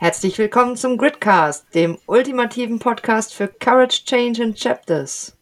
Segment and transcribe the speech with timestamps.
[0.00, 5.36] Herzlich willkommen zum Gridcast, dem ultimativen Podcast für Courage, Change and Chapters.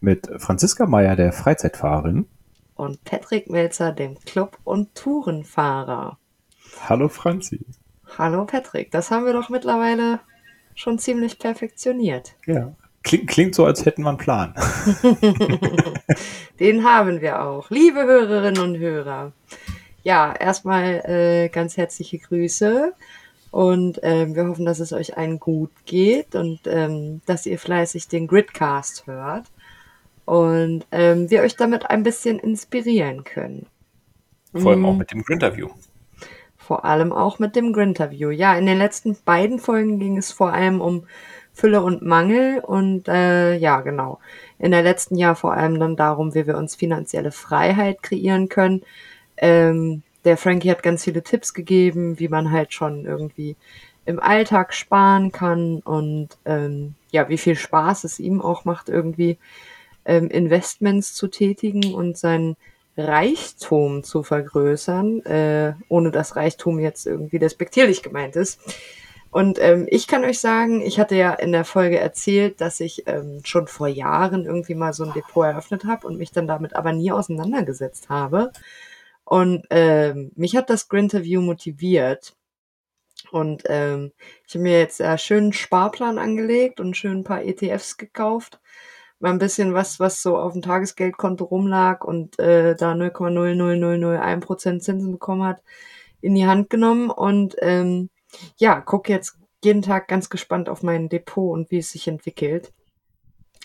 [0.00, 2.26] Mit Franziska Meyer, der Freizeitfahrerin.
[2.74, 6.18] Und Patrick Melzer, dem Club- und Tourenfahrer.
[6.88, 7.64] Hallo Franzi.
[8.18, 10.18] Hallo Patrick, das haben wir doch mittlerweile
[10.74, 12.34] schon ziemlich perfektioniert.
[12.46, 12.74] Ja.
[13.04, 14.54] Klingt, klingt so, als hätten wir einen Plan.
[16.58, 17.70] Den haben wir auch.
[17.70, 19.30] Liebe Hörerinnen und Hörer.
[20.02, 22.92] Ja, erstmal äh, ganz herzliche Grüße
[23.54, 28.08] und ähm, wir hoffen, dass es euch allen gut geht und ähm, dass ihr fleißig
[28.08, 29.44] den Gridcast hört
[30.24, 33.66] und ähm, wir euch damit ein bisschen inspirieren können.
[34.52, 34.98] Vor allem auch mhm.
[34.98, 35.68] mit dem Grinterview.
[36.56, 38.30] Vor allem auch mit dem Grinterview.
[38.30, 41.06] Ja, in den letzten beiden Folgen ging es vor allem um
[41.52, 44.18] Fülle und Mangel und äh, ja, genau.
[44.58, 48.82] In der letzten Jahr vor allem dann darum, wie wir uns finanzielle Freiheit kreieren können.
[49.36, 53.56] Ähm, der Frankie hat ganz viele Tipps gegeben, wie man halt schon irgendwie
[54.06, 59.38] im Alltag sparen kann und ähm, ja, wie viel Spaß es ihm auch macht, irgendwie
[60.04, 62.56] ähm, Investments zu tätigen und seinen
[62.96, 68.60] Reichtum zu vergrößern, äh, ohne dass Reichtum jetzt irgendwie despektierlich gemeint ist.
[69.30, 73.08] Und ähm, ich kann euch sagen, ich hatte ja in der Folge erzählt, dass ich
[73.08, 76.76] ähm, schon vor Jahren irgendwie mal so ein Depot eröffnet habe und mich dann damit
[76.76, 78.52] aber nie auseinandergesetzt habe.
[79.24, 82.36] Und ähm, mich hat das Grinterview motiviert.
[83.30, 84.12] Und ähm,
[84.46, 88.60] ich habe mir jetzt einen schönen Sparplan angelegt und schön ein paar ETFs gekauft.
[89.18, 95.12] Mal ein bisschen was, was so auf dem Tagesgeldkonto rumlag und äh, da 0,00001% Zinsen
[95.12, 95.62] bekommen hat,
[96.20, 97.10] in die Hand genommen.
[97.10, 98.10] Und ähm,
[98.58, 102.72] ja, gucke jetzt jeden Tag ganz gespannt auf mein Depot und wie es sich entwickelt.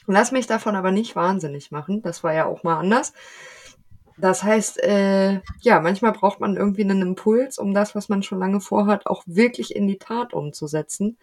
[0.08, 2.02] Lass mich davon aber nicht wahnsinnig machen.
[2.02, 3.14] Das war ja auch mal anders.
[4.20, 8.39] Das heißt, äh, ja, manchmal braucht man irgendwie einen Impuls, um das, was man schon
[8.39, 11.17] lange vorhat, auch wirklich in die Tat umzusetzen.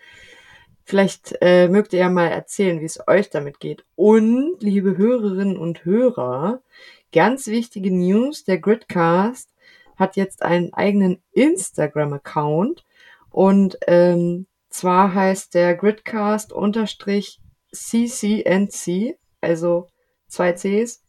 [0.84, 3.84] Vielleicht äh, mögt ihr ja mal erzählen, wie es euch damit geht.
[3.96, 6.62] Und, liebe Hörerinnen und Hörer,
[7.12, 9.50] ganz wichtige News, der Gridcast
[9.96, 12.84] hat jetzt einen eigenen Instagram-Account
[13.30, 17.40] und ähm, zwar heißt der Gridcast unterstrich
[17.72, 19.88] CCNC, also
[20.28, 21.02] zwei Cs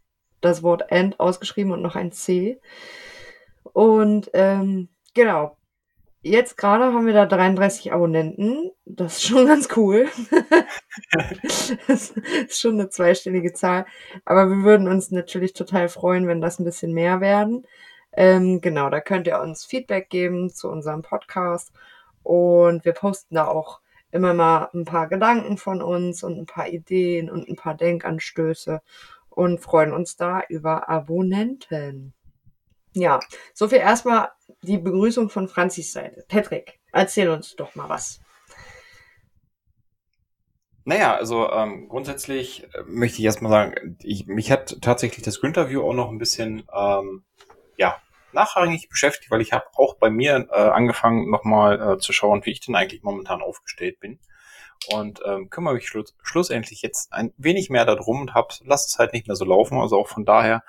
[0.47, 2.59] das Wort End ausgeschrieben und noch ein C.
[3.73, 5.57] Und ähm, genau,
[6.21, 8.71] jetzt gerade haben wir da 33 Abonnenten.
[8.85, 10.07] Das ist schon ganz cool.
[11.87, 13.85] das ist schon eine zweistellige Zahl.
[14.25, 17.65] Aber wir würden uns natürlich total freuen, wenn das ein bisschen mehr werden.
[18.13, 21.71] Ähm, genau, da könnt ihr uns Feedback geben zu unserem Podcast.
[22.23, 23.79] Und wir posten da auch
[24.11, 28.81] immer mal ein paar Gedanken von uns und ein paar Ideen und ein paar Denkanstöße
[29.37, 32.15] und freuen uns da über Abonnenten.
[32.93, 33.19] Ja,
[33.53, 34.31] so viel erstmal
[34.63, 36.25] die Begrüßung von Franzis Seite.
[36.27, 38.19] Patrick, erzähl uns doch mal was.
[40.85, 45.83] Naja, also ähm, grundsätzlich äh, möchte ich erstmal sagen, ich, mich hat tatsächlich das Interview
[45.83, 47.23] auch noch ein bisschen ähm,
[47.77, 52.43] ja, nachrangig beschäftigt, weil ich habe auch bei mir äh, angefangen, nochmal äh, zu schauen,
[52.45, 54.17] wie ich denn eigentlich momentan aufgestellt bin
[54.93, 58.99] und ähm, kümmere mich schluss, schlussendlich jetzt ein wenig mehr darum und hab, lass es
[58.99, 59.79] halt nicht mehr so laufen.
[59.79, 60.63] Also auch von daher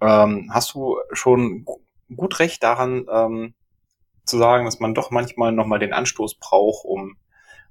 [0.00, 1.66] ähm, hast du schon
[2.14, 3.54] gut recht daran ähm,
[4.24, 7.16] zu sagen, dass man doch manchmal nochmal den Anstoß braucht, um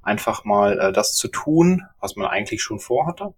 [0.01, 3.33] einfach mal äh, das zu tun, was man eigentlich schon vorhatte,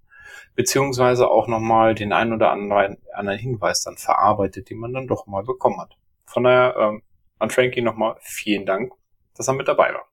[0.56, 5.26] beziehungsweise auch nochmal den einen oder anderen, anderen Hinweis dann verarbeitet, den man dann doch
[5.26, 5.98] mal bekommen hat.
[6.26, 7.04] Von daher ähm,
[7.40, 8.94] an Frankie nochmal vielen Dank,
[9.36, 10.08] dass er mit dabei war.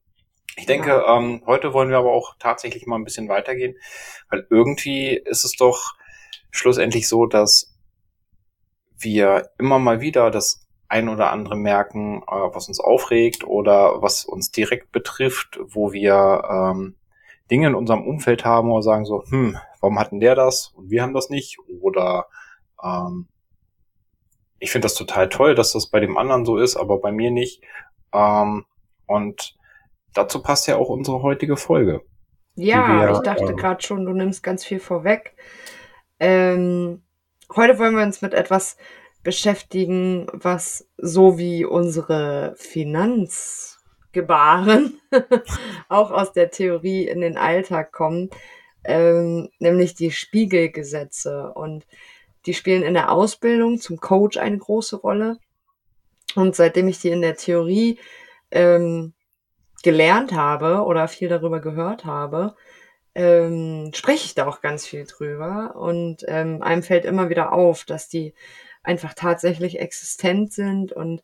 [0.56, 1.16] Ich denke, ja.
[1.16, 3.76] ähm, heute wollen wir aber auch tatsächlich mal ein bisschen weitergehen,
[4.30, 5.94] weil irgendwie ist es doch
[6.50, 7.74] schlussendlich so, dass
[8.98, 14.24] wir immer mal wieder das ein oder andere merken, äh, was uns aufregt oder was
[14.24, 16.94] uns direkt betrifft, wo wir ähm,
[17.50, 20.90] Dinge in unserem Umfeld haben, wo wir sagen so, hm, warum hatten der das und
[20.90, 21.58] wir haben das nicht?
[21.80, 22.26] Oder
[22.82, 23.28] ähm,
[24.58, 27.30] ich finde das total toll, dass das bei dem anderen so ist, aber bei mir
[27.30, 27.62] nicht.
[28.12, 28.64] Ähm,
[29.06, 29.56] und
[30.14, 32.00] dazu passt ja auch unsere heutige Folge.
[32.56, 35.34] Ja, wir, ich dachte äh, gerade schon, du nimmst ganz viel vorweg.
[36.20, 37.02] Ähm,
[37.54, 38.76] heute wollen wir uns mit etwas
[39.24, 45.00] beschäftigen, was so wie unsere Finanzgebaren
[45.88, 48.32] auch aus der Theorie in den Alltag kommt,
[48.84, 51.50] ähm, nämlich die Spiegelgesetze.
[51.54, 51.86] Und
[52.46, 55.38] die spielen in der Ausbildung zum Coach eine große Rolle.
[56.36, 57.98] Und seitdem ich die in der Theorie
[58.50, 59.14] ähm,
[59.84, 62.56] gelernt habe oder viel darüber gehört habe,
[63.14, 65.76] ähm, spreche ich da auch ganz viel drüber.
[65.76, 68.34] Und ähm, einem fällt immer wieder auf, dass die
[68.82, 71.22] einfach tatsächlich existent sind und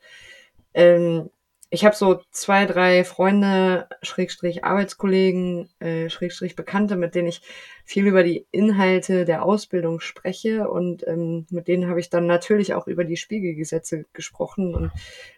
[0.74, 1.30] ähm,
[1.72, 7.42] ich habe so zwei, drei Freunde, Schrägstrich Arbeitskollegen, äh, Schrägstrich Bekannte, mit denen ich
[7.84, 12.74] viel über die Inhalte der Ausbildung spreche und ähm, mit denen habe ich dann natürlich
[12.74, 14.90] auch über die Spiegelgesetze gesprochen und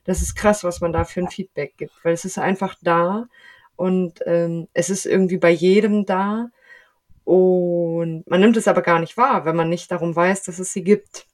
[0.05, 3.29] das ist krass, was man da für ein Feedback gibt, weil es ist einfach da
[3.77, 6.49] und ähm, es ist irgendwie bei jedem da
[7.25, 10.73] und man nimmt es aber gar nicht wahr, wenn man nicht darum weiß, dass es
[10.73, 11.27] sie gibt.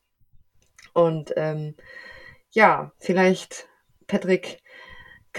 [0.93, 1.75] Und ähm,
[2.50, 3.69] ja, vielleicht,
[4.06, 4.61] Patrick,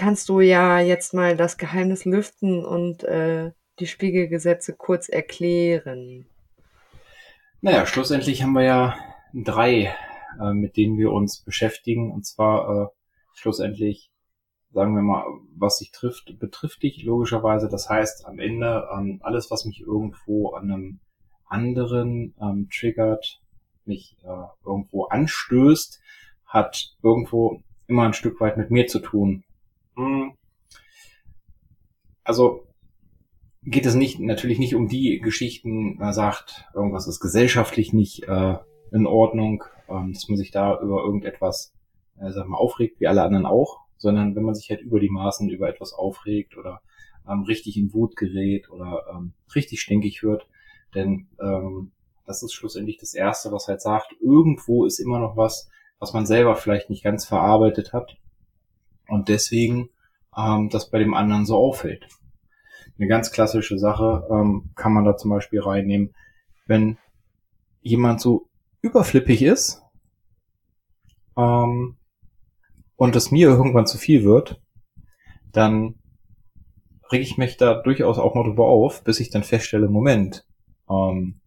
[0.00, 6.24] kannst du ja jetzt mal das Geheimnis lüften und äh, die Spiegelgesetze kurz erklären.
[7.60, 8.96] Naja, schlussendlich haben wir ja
[9.34, 9.94] drei,
[10.40, 12.10] äh, mit denen wir uns beschäftigen.
[12.12, 12.86] Und zwar äh,
[13.34, 14.10] schlussendlich,
[14.72, 15.24] sagen wir mal,
[15.54, 17.68] was sich trifft, betrifft dich logischerweise.
[17.68, 21.00] Das heißt, am Ende ähm, alles, was mich irgendwo an einem
[21.44, 23.42] anderen ähm, triggert,
[23.84, 26.00] mich äh, irgendwo anstößt,
[26.46, 29.44] hat irgendwo immer ein Stück weit mit mir zu tun.
[30.00, 30.32] Hm.
[32.24, 32.66] Also
[33.62, 38.56] geht es nicht natürlich nicht um die Geschichten, man sagt, irgendwas ist gesellschaftlich nicht äh,
[38.92, 41.74] in Ordnung, ähm, dass man sich da über irgendetwas,
[42.18, 45.10] äh, sag mal, aufregt, wie alle anderen auch, sondern wenn man sich halt über die
[45.10, 46.80] Maßen über etwas aufregt oder
[47.28, 50.46] ähm, richtig in Wut gerät oder ähm, richtig stinkig wird,
[50.94, 51.92] denn ähm,
[52.26, 55.68] das ist schlussendlich das Erste, was halt sagt, irgendwo ist immer noch was,
[55.98, 58.16] was man selber vielleicht nicht ganz verarbeitet hat
[59.10, 59.90] und deswegen
[60.36, 62.08] ähm, das bei dem anderen so auffällt.
[62.98, 66.14] Eine ganz klassische Sache ähm, kann man da zum Beispiel reinnehmen,
[66.66, 66.98] wenn
[67.80, 68.48] jemand so
[68.82, 69.82] überflippig ist
[71.36, 71.96] ähm,
[72.96, 74.60] und es mir irgendwann zu viel wird,
[75.52, 75.96] dann
[77.10, 80.46] reg ich mich da durchaus auch mal drüber auf, bis ich dann feststelle, Moment,
[80.88, 81.40] ähm,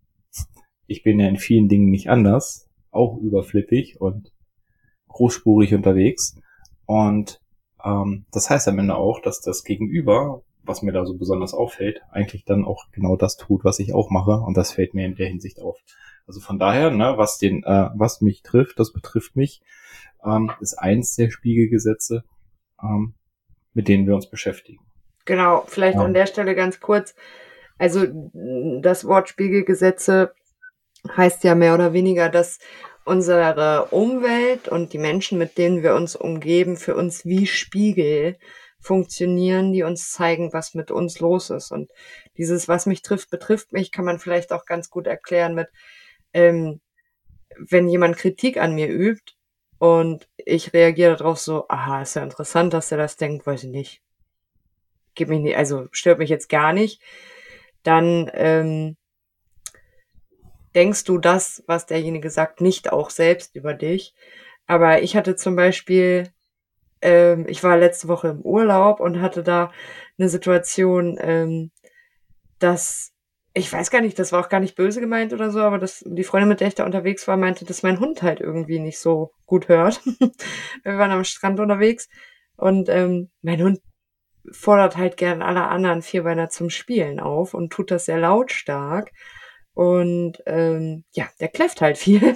[0.87, 4.33] ich bin ja in vielen Dingen nicht anders, auch überflippig und
[5.07, 6.39] großspurig unterwegs.
[6.85, 7.42] Und
[7.83, 12.01] ähm, das heißt am Ende auch, dass das Gegenüber, was mir da so besonders auffällt,
[12.11, 14.31] eigentlich dann auch genau das tut, was ich auch mache.
[14.31, 15.77] Und das fällt mir in der Hinsicht auf.
[16.25, 19.61] Also von daher, ne, was den, äh, was mich trifft, das betrifft mich,
[20.25, 22.23] ähm, ist eins der Spiegelgesetze,
[22.81, 23.13] ähm,
[23.73, 24.79] mit denen wir uns beschäftigen.
[25.25, 26.03] Genau, vielleicht ja.
[26.03, 27.15] an der Stelle ganz kurz.
[27.77, 28.05] Also
[28.81, 30.33] das Wort Spiegelgesetze
[31.17, 32.59] heißt ja mehr oder weniger, dass
[33.05, 38.37] unsere Umwelt und die Menschen, mit denen wir uns umgeben, für uns wie Spiegel
[38.79, 41.71] funktionieren, die uns zeigen, was mit uns los ist.
[41.71, 41.91] Und
[42.37, 45.67] dieses, was mich trifft, betrifft mich, kann man vielleicht auch ganz gut erklären mit,
[46.33, 46.81] ähm,
[47.57, 49.33] wenn jemand Kritik an mir übt
[49.77, 53.69] und ich reagiere darauf so, aha, ist ja interessant, dass er das denkt, weiß ich
[53.69, 54.01] nicht.
[55.15, 57.01] Gib mich nicht, also stört mich jetzt gar nicht.
[57.83, 58.97] Dann ähm,
[60.75, 64.13] denkst du das, was derjenige sagt, nicht auch selbst über dich.
[64.65, 66.29] Aber ich hatte zum Beispiel,
[67.01, 69.71] ähm, ich war letzte Woche im Urlaub und hatte da
[70.17, 71.71] eine Situation, ähm,
[72.59, 73.13] dass
[73.55, 76.03] ich weiß gar nicht, das war auch gar nicht böse gemeint oder so, aber das,
[76.07, 78.99] die Freundin, mit der ich da unterwegs war, meinte, dass mein Hund halt irgendwie nicht
[78.99, 80.01] so gut hört.
[80.83, 82.09] Wir waren am Strand unterwegs
[82.55, 83.79] und ähm, mein Hund
[84.51, 89.11] fordert halt gern alle anderen Vierbeiner zum Spielen auf und tut das sehr lautstark.
[89.73, 92.35] Und ähm, ja, der kläfft halt viel.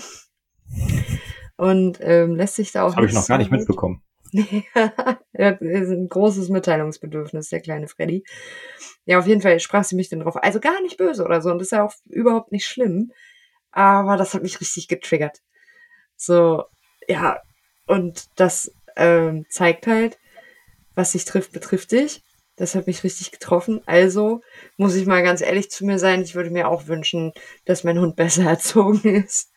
[1.58, 2.96] Und ähm, lässt sich da auch.
[2.96, 4.04] Habe ich noch gar nicht mitbekommen.
[5.34, 8.24] er ist ein großes Mitteilungsbedürfnis, der kleine Freddy.
[9.06, 10.36] Ja, auf jeden Fall sprach sie mich dann drauf.
[10.44, 11.50] Also gar nicht böse oder so.
[11.50, 13.12] Und das ist ja auch überhaupt nicht schlimm.
[13.72, 15.42] Aber das hat mich richtig getriggert.
[16.16, 16.66] So,
[17.08, 17.40] ja.
[17.86, 20.18] Und das ähm, zeigt halt,
[20.96, 22.24] was sich trifft, betrifft dich.
[22.58, 23.82] Das hat mich richtig getroffen.
[23.86, 24.42] Also
[24.76, 26.24] muss ich mal ganz ehrlich zu mir sein.
[26.24, 27.32] Ich würde mir auch wünschen,
[27.66, 29.52] dass mein Hund besser erzogen ist.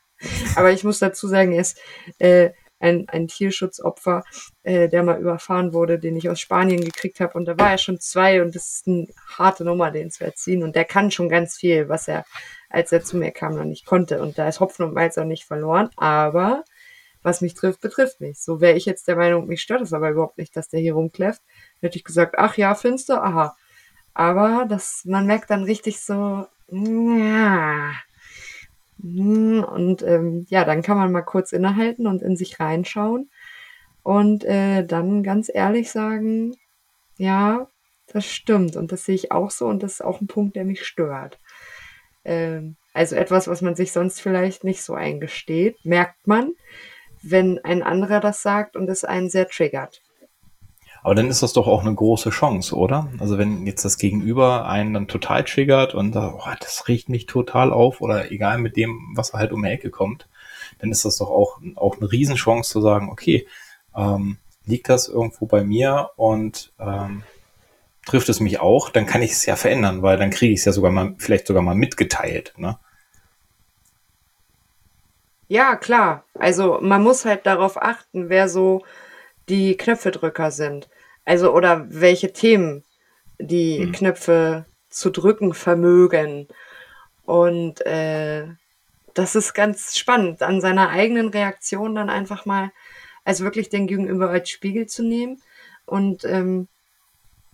[0.54, 1.78] Aber ich muss dazu sagen, er ist
[2.19, 4.23] äh, ein, ein Tierschutzopfer,
[4.62, 7.35] äh, der mal überfahren wurde, den ich aus Spanien gekriegt habe.
[7.35, 9.07] Und da war er schon zwei und das ist eine
[9.38, 10.62] harte Nummer, den zu erziehen.
[10.62, 12.25] Und der kann schon ganz viel, was er,
[12.69, 14.21] als er zu mir kam, noch nicht konnte.
[14.23, 15.90] Und da ist Hopfen und Malz auch nicht verloren.
[15.97, 16.64] Aber
[17.23, 18.41] was mich trifft, betrifft mich.
[18.41, 20.95] So wäre ich jetzt der Meinung, mich stört es aber überhaupt nicht, dass der hier
[20.95, 21.43] rumkläfft
[21.81, 23.57] hätte ich gesagt, ach ja, finster, aha.
[24.15, 27.93] Aber das, man merkt dann richtig so, ja.
[29.03, 33.31] Und ähm, ja, dann kann man mal kurz innehalten und in sich reinschauen
[34.03, 36.55] und äh, dann ganz ehrlich sagen,
[37.17, 37.69] ja,
[38.09, 40.65] das stimmt und das sehe ich auch so und das ist auch ein Punkt, der
[40.65, 41.39] mich stört.
[42.25, 46.53] Ähm, also etwas, was man sich sonst vielleicht nicht so eingesteht, merkt man,
[47.23, 50.03] wenn ein anderer das sagt und es einen sehr triggert.
[51.03, 53.09] Aber dann ist das doch auch eine große Chance, oder?
[53.19, 57.27] Also wenn jetzt das Gegenüber einen dann total triggert und sagt, oh, das riecht mich
[57.27, 60.29] total auf oder egal mit dem, was halt um die Ecke kommt,
[60.79, 63.47] dann ist das doch auch, auch eine Riesenchance zu sagen, okay,
[63.97, 64.37] ähm,
[64.67, 67.23] liegt das irgendwo bei mir und ähm,
[68.07, 70.67] trifft es mich auch, dann kann ich es ja verändern, weil dann kriege ich es
[70.67, 72.53] ja sogar mal, vielleicht sogar mal mitgeteilt.
[72.57, 72.79] Ne?
[75.50, 76.25] Ja, klar.
[76.35, 78.85] Also man muss halt darauf achten, wer so
[79.49, 80.88] die Knöpfedrücker sind.
[81.25, 82.85] Also oder welche Themen
[83.40, 83.90] die hm.
[83.92, 86.47] Knöpfe zu drücken vermögen.
[87.25, 88.47] Und äh,
[89.14, 92.71] das ist ganz spannend, an seiner eigenen Reaktion dann einfach mal
[93.25, 95.42] als wirklich den Gegenüber als Spiegel zu nehmen
[95.85, 96.69] und ähm,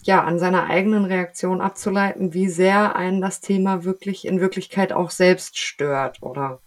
[0.03, 5.11] ja, an seiner eigenen Reaktion abzuleiten, wie sehr einen das Thema wirklich in Wirklichkeit auch
[5.11, 6.61] selbst stört oder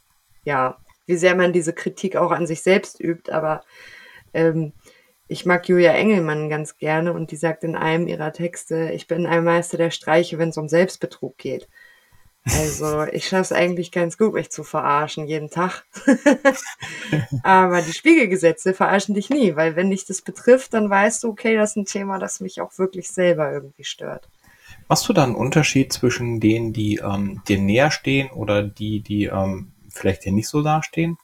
[0.44, 0.80] ja,
[1.10, 3.32] wie sehr man diese Kritik auch an sich selbst übt.
[3.32, 3.64] Aber
[4.34, 4.74] ähm,
[5.28, 9.26] ich mag Julia Engelmann ganz gerne und die sagt in einem ihrer Texte, ich bin
[9.26, 11.68] ein Meister der Streiche, wenn es um Selbstbetrug geht.
[12.46, 15.84] Also ich schaffe es eigentlich ganz gut, mich zu verarschen, jeden Tag.
[17.44, 21.56] Aber die Spiegelgesetze verarschen dich nie, weil wenn dich das betrifft, dann weißt du, okay,
[21.56, 24.30] das ist ein Thema, das mich auch wirklich selber irgendwie stört.
[24.88, 29.26] Machst du da einen Unterschied zwischen denen, die ähm, dir näher stehen oder die, die
[29.26, 31.18] ähm, vielleicht dir nicht so nahestehen?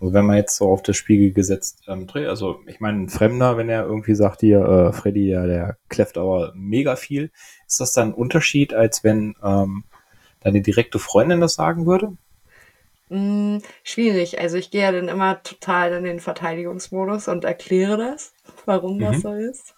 [0.00, 3.56] Also wenn man jetzt so auf das Spiegelgesetz ähm, dreht, also ich meine, ein Fremder,
[3.56, 7.32] wenn er irgendwie sagt, hier, äh, Freddy, ja, der kläfft aber mega viel,
[7.66, 9.84] ist das dann ein Unterschied, als wenn ähm,
[10.40, 12.16] deine direkte Freundin das sagen würde?
[13.08, 14.40] Mm, schwierig.
[14.40, 18.32] Also ich gehe ja dann immer total in den Verteidigungsmodus und erkläre das,
[18.66, 19.00] warum mhm.
[19.00, 19.74] das so ist.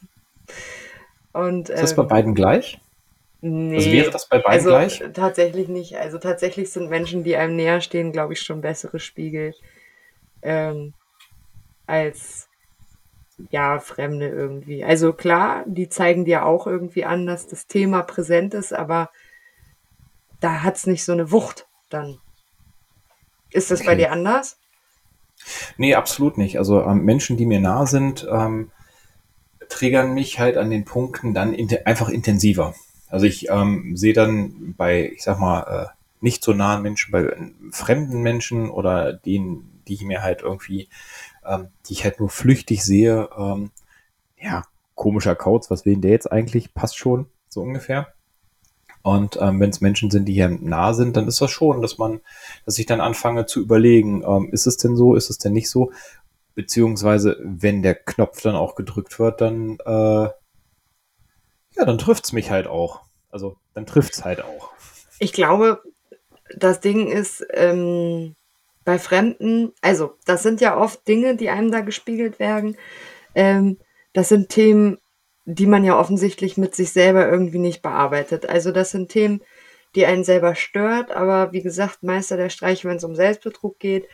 [1.32, 2.80] Und, ist das bei ähm, beiden gleich?
[3.42, 5.02] Nee, also wäre das bei beiden also gleich?
[5.14, 5.96] Tatsächlich nicht.
[5.96, 9.54] Also tatsächlich sind Menschen, die einem näher stehen, glaube ich, schon bessere Spiegel
[10.42, 10.92] ähm,
[11.86, 12.48] als
[13.50, 14.84] ja, Fremde irgendwie.
[14.84, 19.10] Also klar, die zeigen dir auch irgendwie an, dass das Thema präsent ist, aber
[20.40, 22.18] da hat es nicht so eine Wucht dann.
[23.50, 23.88] Ist das okay.
[23.88, 24.58] bei dir anders?
[25.78, 26.58] Nee, absolut nicht.
[26.58, 28.70] Also ähm, Menschen, die mir nah sind, ähm,
[29.68, 32.74] triggern mich halt an den Punkten dann in einfach intensiver.
[33.10, 35.86] Also ich ähm, sehe dann bei, ich sag mal, äh,
[36.20, 37.34] nicht so nahen Menschen, bei
[37.70, 40.88] fremden Menschen oder denen, die ich mir halt irgendwie,
[41.44, 43.70] ähm, die ich halt nur flüchtig sehe, ähm,
[44.38, 44.64] ja,
[44.94, 46.74] komischer Kauz, was will denn der jetzt eigentlich?
[46.74, 48.08] Passt schon, so ungefähr.
[49.02, 51.96] Und ähm, wenn es Menschen sind, die hier nah sind, dann ist das schon, dass
[51.96, 52.20] man,
[52.66, 55.70] dass ich dann anfange zu überlegen, ähm, ist es denn so, ist es denn nicht
[55.70, 55.90] so?
[56.54, 60.28] Beziehungsweise, wenn der Knopf dann auch gedrückt wird, dann, äh,
[61.76, 63.02] ja, dann trifft's mich halt auch.
[63.30, 64.72] Also, dann trifft's halt auch.
[65.18, 65.82] Ich glaube,
[66.56, 68.34] das Ding ist, ähm,
[68.84, 72.76] bei Fremden, also, das sind ja oft Dinge, die einem da gespiegelt werden.
[73.34, 73.78] Ähm,
[74.12, 74.98] das sind Themen,
[75.44, 78.48] die man ja offensichtlich mit sich selber irgendwie nicht bearbeitet.
[78.48, 79.42] Also das sind Themen,
[79.94, 84.06] die einen selber stört, aber wie gesagt, Meister der Streiche, wenn es um Selbstbetrug geht,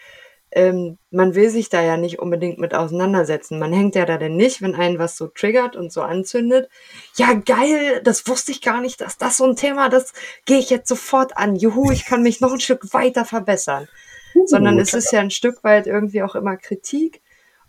[0.52, 3.58] ähm, man will sich da ja nicht unbedingt mit auseinandersetzen.
[3.58, 6.68] Man hängt ja da denn nicht, wenn einen was so triggert und so anzündet.
[7.16, 10.12] Ja, geil, das wusste ich gar nicht, dass das so ein Thema, das
[10.44, 11.56] gehe ich jetzt sofort an.
[11.56, 13.88] Juhu, ich kann mich noch ein Stück weiter verbessern.
[14.34, 17.22] Uh, Sondern es ist ja ein Stück weit irgendwie auch immer Kritik.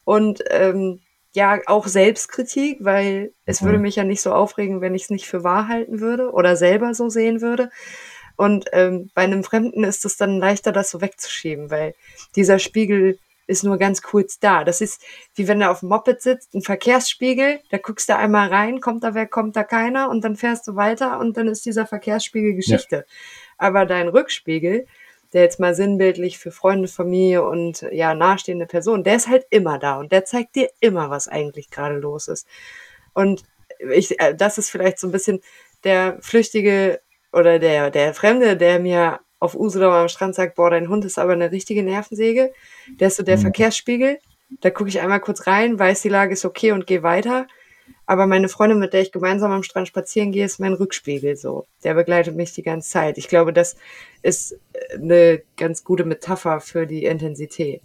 [0.03, 1.01] Und ähm,
[1.37, 3.65] ja auch Selbstkritik, weil es mhm.
[3.67, 6.55] würde mich ja nicht so aufregen, wenn ich es nicht für wahr halten würde oder
[6.55, 7.69] selber so sehen würde.
[8.37, 11.95] Und ähm, bei einem Fremden ist es dann leichter, das so wegzuschieben, weil
[12.35, 14.63] dieser Spiegel ist nur ganz kurz da.
[14.63, 15.01] Das ist
[15.33, 19.03] wie wenn er auf dem Moped sitzt, ein Verkehrsspiegel, da guckst du einmal rein, kommt
[19.03, 22.53] da wer, kommt da keiner und dann fährst du weiter und dann ist dieser Verkehrsspiegel
[22.53, 22.95] Geschichte.
[22.95, 23.03] Ja.
[23.57, 24.85] Aber dein Rückspiegel,
[25.33, 29.79] der jetzt mal sinnbildlich für Freunde, Familie und ja, nahestehende Personen, der ist halt immer
[29.79, 32.47] da und der zeigt dir immer, was eigentlich gerade los ist.
[33.13, 33.43] Und
[33.79, 35.41] ich, äh, das ist vielleicht so ein bisschen
[35.83, 36.99] der Flüchtige
[37.37, 41.19] oder der, der Fremde, der mir auf Usedom am Strand sagt, boah, dein Hund ist
[41.19, 42.51] aber eine richtige Nervensäge.
[42.99, 43.41] Der ist so der mhm.
[43.41, 44.17] Verkehrsspiegel.
[44.61, 47.47] Da gucke ich einmal kurz rein, weiß, die Lage ist okay und gehe weiter.
[48.05, 51.65] Aber meine Freundin, mit der ich gemeinsam am Strand spazieren gehe, ist mein Rückspiegel so.
[51.83, 53.17] Der begleitet mich die ganze Zeit.
[53.17, 53.75] Ich glaube, das
[54.23, 54.57] ist
[54.93, 57.81] eine ganz gute Metapher für die Intensität.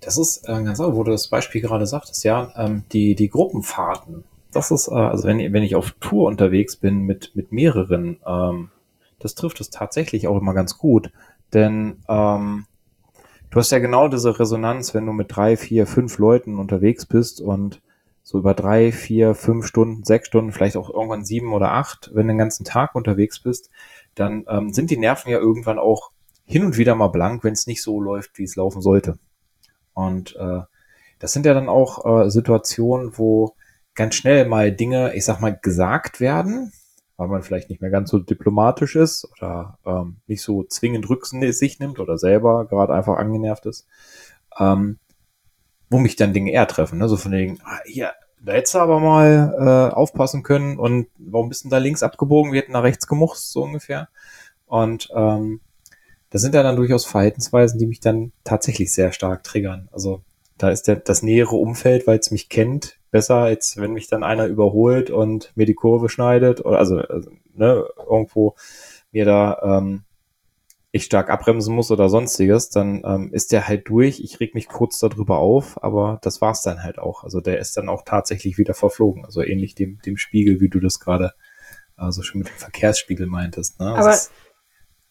[0.00, 3.28] Das ist äh, ganz auch, wo du das Beispiel gerade sagtest, ja, ähm, die, die
[3.28, 4.24] Gruppenfahrten.
[4.52, 8.70] Das ist, äh, also wenn, wenn ich auf Tour unterwegs bin mit, mit mehreren, ähm,
[9.18, 11.12] das trifft es tatsächlich auch immer ganz gut.
[11.52, 12.66] Denn ähm,
[13.50, 17.40] du hast ja genau diese Resonanz, wenn du mit drei, vier, fünf Leuten unterwegs bist
[17.40, 17.80] und
[18.22, 22.26] so über drei, vier, fünf Stunden, sechs Stunden, vielleicht auch irgendwann sieben oder acht, wenn
[22.26, 23.70] du den ganzen Tag unterwegs bist,
[24.14, 26.10] dann ähm, sind die Nerven ja irgendwann auch
[26.44, 29.18] hin und wieder mal blank, wenn es nicht so läuft, wie es laufen sollte.
[29.94, 30.60] Und äh,
[31.18, 33.54] das sind ja dann auch äh, Situationen, wo
[34.00, 36.72] ganz schnell mal Dinge, ich sag mal, gesagt werden,
[37.18, 41.80] weil man vielleicht nicht mehr ganz so diplomatisch ist oder ähm, nicht so zwingend Rücksicht
[41.80, 43.86] nimmt oder selber gerade einfach angenervt ist.
[44.58, 44.98] Ähm,
[45.90, 46.98] wo mich dann Dinge eher treffen.
[46.98, 47.10] Ne?
[47.10, 51.50] So von wegen, ah, hier, da hättest du aber mal äh, aufpassen können und warum
[51.50, 52.52] bist du da links abgebogen?
[52.52, 54.08] Wir hätten da rechts gemuchst, so ungefähr.
[54.64, 55.60] Und ähm,
[56.30, 59.90] das sind ja dann durchaus Verhaltensweisen, die mich dann tatsächlich sehr stark triggern.
[59.92, 60.22] Also
[60.56, 64.22] da ist der, das nähere Umfeld, weil es mich kennt, besser, als wenn mich dann
[64.22, 66.64] einer überholt und mir die Kurve schneidet.
[66.64, 68.54] Oder also, also ne, irgendwo
[69.12, 70.04] mir da ähm,
[70.92, 74.20] ich stark abbremsen muss oder sonstiges, dann ähm, ist der halt durch.
[74.20, 77.22] Ich reg mich kurz darüber auf, aber das war's dann halt auch.
[77.22, 79.24] Also der ist dann auch tatsächlich wieder verflogen.
[79.24, 81.32] Also ähnlich dem, dem Spiegel, wie du das gerade
[81.96, 83.78] also schon mit dem Verkehrsspiegel meintest.
[83.78, 83.86] Ne?
[83.86, 84.16] Aber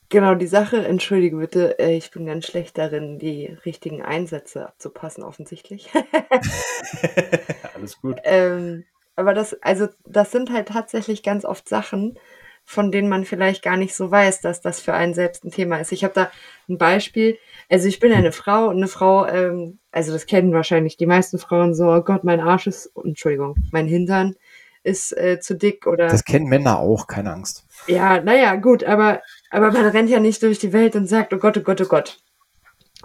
[0.10, 5.24] genau, die Sache, entschuldige bitte, äh, ich bin ganz schlecht darin, die richtigen Einsätze abzupassen,
[5.24, 5.89] offensichtlich.
[7.75, 8.18] Alles gut.
[8.24, 8.86] Ähm,
[9.16, 12.18] aber das, also das sind halt tatsächlich ganz oft Sachen,
[12.63, 15.80] von denen man vielleicht gar nicht so weiß, dass das für einen selbst ein Thema
[15.80, 15.92] ist.
[15.92, 16.32] Ich habe da
[16.70, 17.38] ein Beispiel.
[17.68, 21.39] Also ich bin eine Frau und eine Frau, ähm, also das kennen wahrscheinlich die meisten
[21.39, 24.36] Frauen so, oh Gott, mein Arsch ist, Entschuldigung, mein Hintern
[24.84, 26.08] ist äh, zu dick oder.
[26.08, 27.66] Das kennen Männer auch, keine Angst.
[27.88, 31.38] Ja, naja, gut, aber, aber man rennt ja nicht durch die Welt und sagt, oh
[31.38, 32.20] Gott, oh Gott, oh Gott.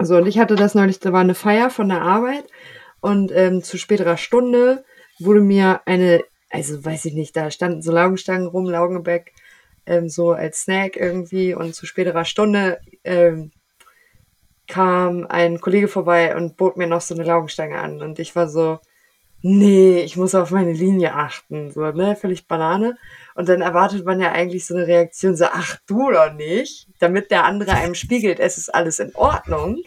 [0.01, 2.45] So, und ich hatte das neulich, da war eine Feier von der Arbeit
[3.01, 4.85] und ähm, zu späterer Stunde
[5.21, 9.33] wurde mir eine, also weiß ich nicht, da standen so Laugenstangen rum, Laugengebäck
[9.87, 13.53] ähm, so als Snack irgendwie und zu späterer Stunde ähm,
[14.67, 18.49] kam ein Kollege vorbei und bot mir noch so eine Laugenstange an und ich war
[18.49, 18.81] so,
[19.43, 22.97] nee, ich muss auf meine Linie achten, so, ne, völlig Banane.
[23.35, 27.31] Und dann erwartet man ja eigentlich so eine Reaktion, so, ach du doch nicht, damit
[27.31, 29.83] der andere einem spiegelt, es ist alles in Ordnung.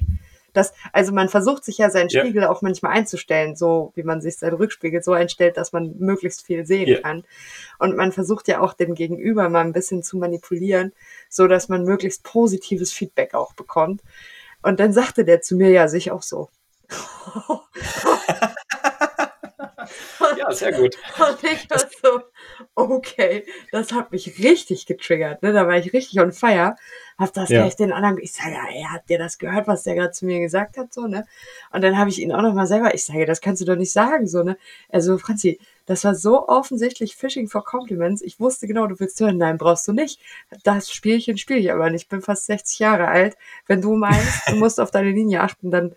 [0.53, 2.49] Das, also man versucht sich ja seinen Spiegel ja.
[2.49, 6.65] auch manchmal einzustellen, so wie man sich seinen Rückspiegel so einstellt, dass man möglichst viel
[6.65, 6.99] sehen ja.
[6.99, 7.23] kann.
[7.77, 10.93] Und man versucht ja auch den Gegenüber mal ein bisschen zu manipulieren,
[11.29, 14.01] so dass man möglichst positives Feedback auch bekommt.
[14.63, 16.49] Und dann sagte der zu mir ja sich auch so.
[20.37, 20.95] ja, sehr gut.
[21.17, 22.21] Und ich war so,
[22.75, 25.43] okay, das hat mich richtig getriggert.
[25.43, 25.53] Ne?
[25.53, 26.75] Da war ich richtig on fire
[27.17, 27.61] hab das ja.
[27.61, 30.25] gleich den anderen, ich sage, ja, er hat dir das gehört, was der gerade zu
[30.25, 31.25] mir gesagt hat, so, ne?
[31.71, 33.91] Und dann habe ich ihn auch nochmal selber, ich sage, das kannst du doch nicht
[33.91, 34.57] sagen, so, ne?
[34.89, 38.21] Also, Franzi, das war so offensichtlich Fishing for Compliments.
[38.21, 40.19] Ich wusste genau, du willst hören, nein, brauchst du nicht.
[40.63, 42.03] Das Spielchen spiele ich aber nicht.
[42.03, 43.37] Ich bin fast 60 Jahre alt.
[43.67, 45.95] Wenn du meinst, du musst auf deine Linie achten, dann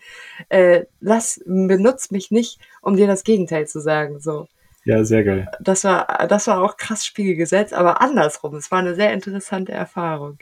[0.48, 4.46] äh, lass, benutz mich nicht, um dir das Gegenteil zu sagen, so.
[4.84, 5.50] Ja, sehr geil.
[5.60, 8.54] Das war, das war auch krass Spiegelgesetz, aber andersrum.
[8.54, 10.38] Es war eine sehr interessante Erfahrung.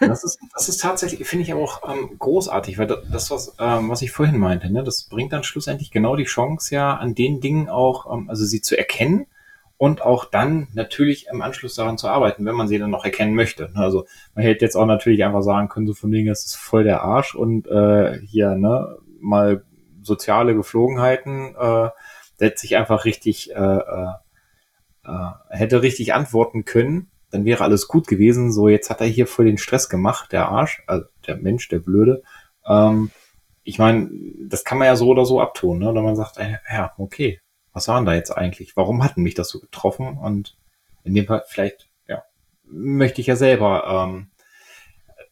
[0.00, 4.02] Das ist, das ist tatsächlich, finde ich auch ähm, großartig, weil das, was, ähm, was
[4.02, 7.68] ich vorhin meinte, ne, das bringt dann schlussendlich genau die Chance ja, an den Dingen
[7.68, 9.26] auch, ähm, also sie zu erkennen
[9.76, 13.34] und auch dann natürlich im Anschluss daran zu arbeiten, wenn man sie dann noch erkennen
[13.34, 13.70] möchte.
[13.74, 16.56] Ne, also man hätte jetzt auch natürlich einfach sagen können, so von Dingen, das ist
[16.56, 19.64] voll der Arsch und äh, hier, ne, mal
[20.02, 21.88] soziale Geflogenheiten, äh,
[22.36, 24.12] setzt sich einfach richtig, äh, äh,
[25.04, 28.52] äh, hätte richtig antworten können dann wäre alles gut gewesen.
[28.52, 31.80] So, jetzt hat er hier voll den Stress gemacht, der Arsch, also der Mensch, der
[31.80, 32.22] Blöde.
[32.64, 33.10] Ähm,
[33.64, 34.08] ich meine,
[34.48, 35.90] das kann man ja so oder so abtun, ne?
[35.90, 37.40] Oder man sagt, äh, ja, okay,
[37.72, 38.76] was waren da jetzt eigentlich?
[38.76, 40.16] Warum hatten mich das so getroffen?
[40.16, 40.56] Und
[41.02, 42.22] in dem Fall vielleicht, ja,
[42.64, 44.30] möchte ich ja selber ähm,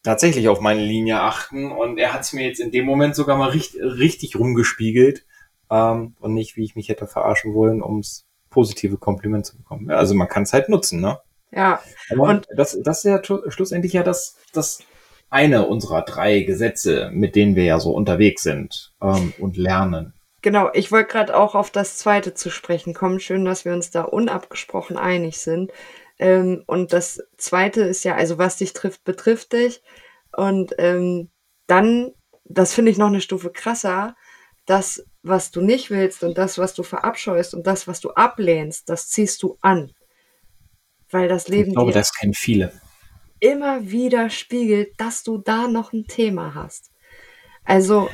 [0.03, 1.71] tatsächlich auf meine Linie achten.
[1.71, 5.25] Und er hat es mir jetzt in dem Moment sogar mal richtig, richtig rumgespiegelt
[5.71, 9.89] ähm, und nicht, wie ich mich hätte verarschen wollen, ums positive Kompliment zu bekommen.
[9.89, 11.21] Ja, also man kann es halt nutzen, ne?
[11.53, 11.83] Ja.
[12.11, 14.81] Aber und das, das ist ja schlussendlich ja das, das
[15.31, 20.15] eine unserer drei Gesetze, mit denen wir ja so unterwegs sind ähm, und lernen.
[20.43, 23.21] Genau, ich wollte gerade auch auf das zweite zu sprechen kommen.
[23.21, 25.73] Schön, dass wir uns da unabgesprochen einig sind.
[26.19, 29.83] Ähm, und das zweite ist ja, also was dich trifft, betrifft dich.
[30.37, 31.31] Und ähm,
[31.67, 32.13] dann,
[32.45, 34.17] das finde ich noch eine Stufe krasser,
[34.67, 38.89] das, was du nicht willst und das, was du verabscheust und das, was du ablehnst,
[38.89, 39.93] das ziehst du an
[41.13, 42.73] weil das Leben ich glaube, das kennen viele.
[43.41, 46.91] immer wieder spiegelt, dass du da noch ein Thema hast.
[47.65, 48.09] Also,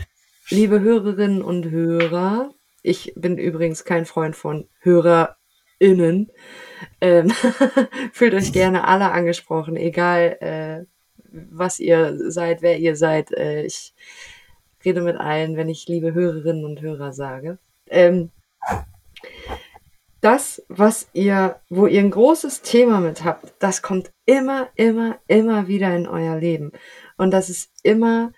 [0.51, 6.31] liebe Hörerinnen und Hörer, ich bin übrigens kein Freund von HörerInnen.
[7.01, 7.33] Ähm,
[8.13, 10.87] fühlt euch gerne alle angesprochen, egal äh,
[11.51, 13.33] was ihr seid, wer ihr seid.
[13.33, 13.95] Äh, ich
[14.85, 17.59] rede mit allen, wenn ich liebe Hörerinnen und Hörer sage.
[17.89, 18.31] Ähm,
[20.21, 25.69] das, was ihr, wo ihr ein großes Thema mit habt, das kommt immer, immer, immer
[25.69, 26.73] wieder in euer Leben.
[27.17, 28.33] Und das ist immer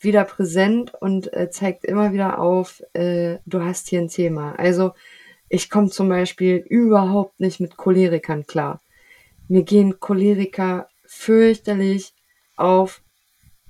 [0.00, 4.54] wieder präsent und äh, zeigt immer wieder auf, äh, du hast hier ein Thema.
[4.58, 4.92] Also
[5.48, 8.80] ich komme zum Beispiel überhaupt nicht mit Cholerikern klar.
[9.48, 12.14] Mir gehen Choleriker fürchterlich
[12.56, 13.02] auf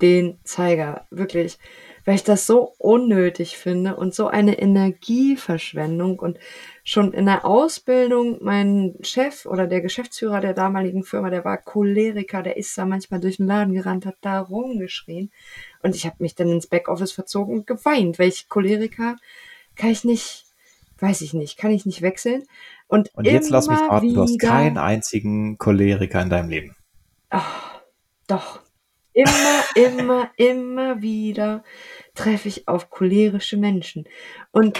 [0.00, 1.06] den Zeiger.
[1.10, 1.58] Wirklich
[2.06, 6.20] weil ich das so unnötig finde und so eine Energieverschwendung.
[6.20, 6.38] Und
[6.84, 12.44] schon in der Ausbildung, mein Chef oder der Geschäftsführer der damaligen Firma, der war Choleriker,
[12.44, 15.32] der ist da manchmal durch den Laden gerannt, hat da rumgeschrien.
[15.82, 19.16] Und ich habe mich dann ins Backoffice verzogen und geweint, weil ich Choleriker
[19.74, 20.44] kann ich nicht,
[21.00, 22.44] weiß ich nicht, kann ich nicht wechseln.
[22.86, 26.76] Und, und jetzt lass mich raten, du hast keinen einzigen Choleriker in deinem Leben.
[27.30, 27.80] Ach,
[28.28, 28.60] doch.
[29.16, 31.64] Immer, immer, immer wieder
[32.14, 34.04] treffe ich auf cholerische Menschen.
[34.52, 34.78] Und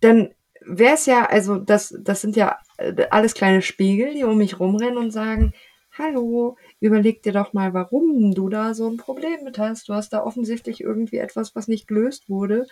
[0.00, 4.36] dann wäre es ja, also das, das sind ja äh, alles kleine Spiegel, die um
[4.36, 5.52] mich rumrennen und sagen,
[5.96, 9.88] hallo, überleg dir doch mal, warum du da so ein Problem mit hast.
[9.88, 12.66] Du hast da offensichtlich irgendwie etwas, was nicht gelöst wurde.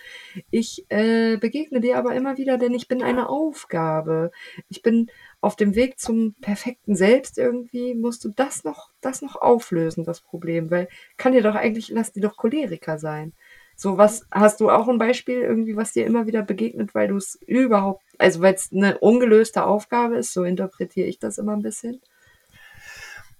[0.50, 4.32] Ich äh, begegne dir aber immer wieder, denn ich bin eine Aufgabe.
[4.68, 5.08] Ich bin
[5.46, 10.20] auf dem Weg zum perfekten Selbst irgendwie, musst du das noch, das noch auflösen, das
[10.20, 13.32] Problem, weil kann dir doch eigentlich, lass die doch Choleriker sein.
[13.76, 17.16] So, was hast du auch ein Beispiel irgendwie, was dir immer wieder begegnet, weil du
[17.16, 21.62] es überhaupt, also weil es eine ungelöste Aufgabe ist, so interpretiere ich das immer ein
[21.62, 22.00] bisschen?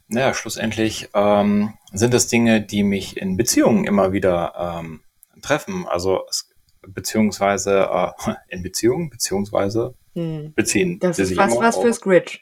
[0.07, 5.01] Naja, schlussendlich ähm, sind es Dinge, die mich in Beziehungen immer wieder ähm,
[5.43, 5.89] treffen.
[5.89, 6.21] Also
[6.87, 10.55] beziehungsweise äh, in Beziehungen, beziehungsweise hm.
[10.55, 10.99] beziehen.
[10.99, 12.41] Das ist fast was fürs Grid.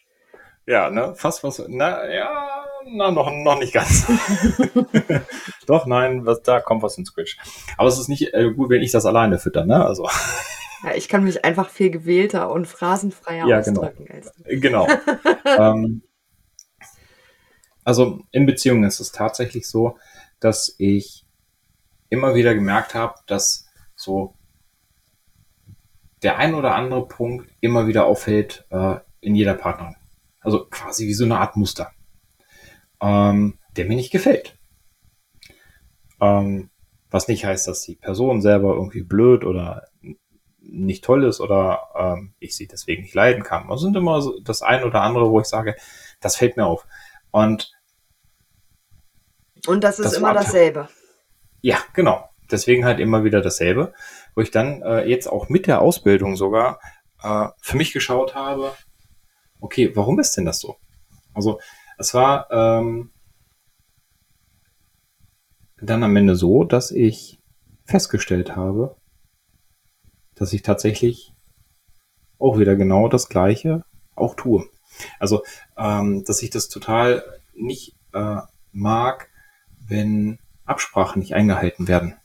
[0.67, 1.63] Ja, ne, fast was.
[1.69, 4.07] Na ja, na, noch, noch nicht ganz.
[5.67, 7.37] Doch, nein, was, da kommt was ins Squitch.
[7.77, 9.85] Aber es ist nicht äh, gut, wenn ich das alleine fütter, ne?
[9.85, 10.09] Also.
[10.85, 13.83] Ja, ich kann mich einfach viel gewählter und phrasenfreier ja, genau.
[13.83, 14.07] ausdrücken.
[14.45, 14.85] Genau.
[14.85, 15.03] Als
[15.45, 15.73] genau.
[15.75, 16.03] ähm,
[17.85, 19.99] also in Beziehungen ist es tatsächlich so,
[20.41, 21.27] dass ich
[22.09, 24.35] immer wieder gemerkt habe, dass so
[26.25, 29.97] der ein oder andere Punkt immer wieder auffällt äh, in jeder Partnerin.
[30.41, 31.93] Also quasi wie so eine Art Muster
[33.05, 34.57] ähm, der mir nicht gefällt.
[36.21, 36.71] Ähm,
[37.11, 39.89] was nicht heißt, dass die Person selber irgendwie blöd oder
[40.61, 43.71] nicht toll ist oder ähm, ich sie deswegen nicht leiden kann.
[43.71, 45.77] Es sind immer so das ein oder andere, wo ich sage,
[46.21, 46.87] das fällt mir auf.
[47.31, 47.73] Und
[49.67, 50.89] und das ist das immer dasselbe.
[51.61, 52.29] Ja, genau.
[52.51, 53.95] Deswegen halt immer wieder dasselbe,
[54.35, 56.81] wo ich dann äh, jetzt auch mit der Ausbildung sogar
[57.23, 58.73] äh, für mich geschaut habe,
[59.61, 60.77] okay, warum ist denn das so?
[61.33, 61.61] Also
[61.99, 63.11] es war ähm,
[65.81, 67.41] dann am Ende so, dass ich
[67.85, 68.97] festgestellt habe,
[70.35, 71.33] dass ich tatsächlich
[72.39, 74.69] auch wieder genau das Gleiche auch tue.
[75.19, 75.43] Also,
[75.77, 78.41] ähm, dass ich das total nicht äh,
[78.73, 79.29] mag,
[79.87, 82.17] wenn Absprachen nicht eingehalten werden.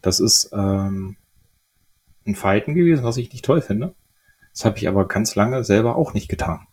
[0.00, 1.16] Das ist ähm,
[2.26, 3.94] ein Verhalten gewesen, was ich nicht toll finde.
[4.52, 6.66] Das habe ich aber ganz lange selber auch nicht getan.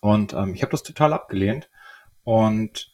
[0.00, 1.70] Und ähm, ich habe das total abgelehnt.
[2.24, 2.92] Und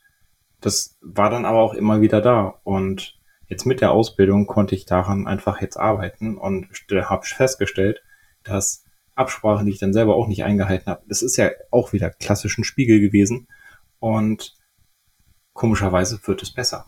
[0.61, 2.61] das war dann aber auch immer wieder da.
[2.65, 8.03] Und jetzt mit der Ausbildung konnte ich daran einfach jetzt arbeiten und habe festgestellt,
[8.45, 12.11] dass Absprachen, die ich dann selber auch nicht eingehalten habe, das ist ja auch wieder
[12.11, 13.49] klassischen Spiegel gewesen.
[13.99, 14.57] Und
[15.55, 16.87] komischerweise wird es besser.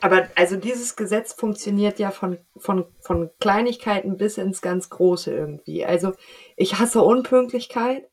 [0.00, 5.84] Aber also dieses Gesetz funktioniert ja von, von, von Kleinigkeiten bis ins ganz Große irgendwie.
[5.84, 6.12] Also
[6.56, 8.08] ich hasse Unpünktlichkeit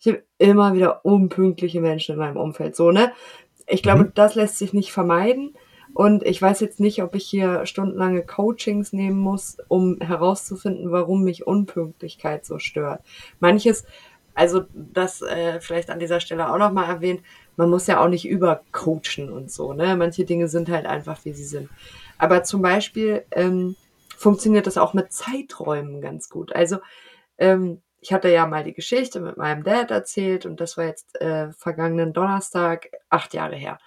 [0.00, 2.74] ich habe immer wieder unpünktliche Menschen in meinem Umfeld.
[2.74, 3.12] So, ne?
[3.66, 4.12] Ich glaube, mhm.
[4.14, 5.54] das lässt sich nicht vermeiden.
[5.92, 11.24] Und ich weiß jetzt nicht, ob ich hier stundenlange Coachings nehmen muss, um herauszufinden, warum
[11.24, 13.02] mich Unpünktlichkeit so stört.
[13.40, 13.84] Manches,
[14.34, 17.22] also das äh, vielleicht an dieser Stelle auch nochmal erwähnt,
[17.60, 19.94] man muss ja auch nicht übercoachen und so, ne?
[19.94, 21.68] Manche Dinge sind halt einfach, wie sie sind.
[22.16, 23.76] Aber zum Beispiel ähm,
[24.16, 26.54] funktioniert das auch mit Zeiträumen ganz gut.
[26.54, 26.78] Also
[27.36, 31.20] ähm, ich hatte ja mal die Geschichte mit meinem Dad erzählt und das war jetzt
[31.20, 33.78] äh, vergangenen Donnerstag, acht Jahre her.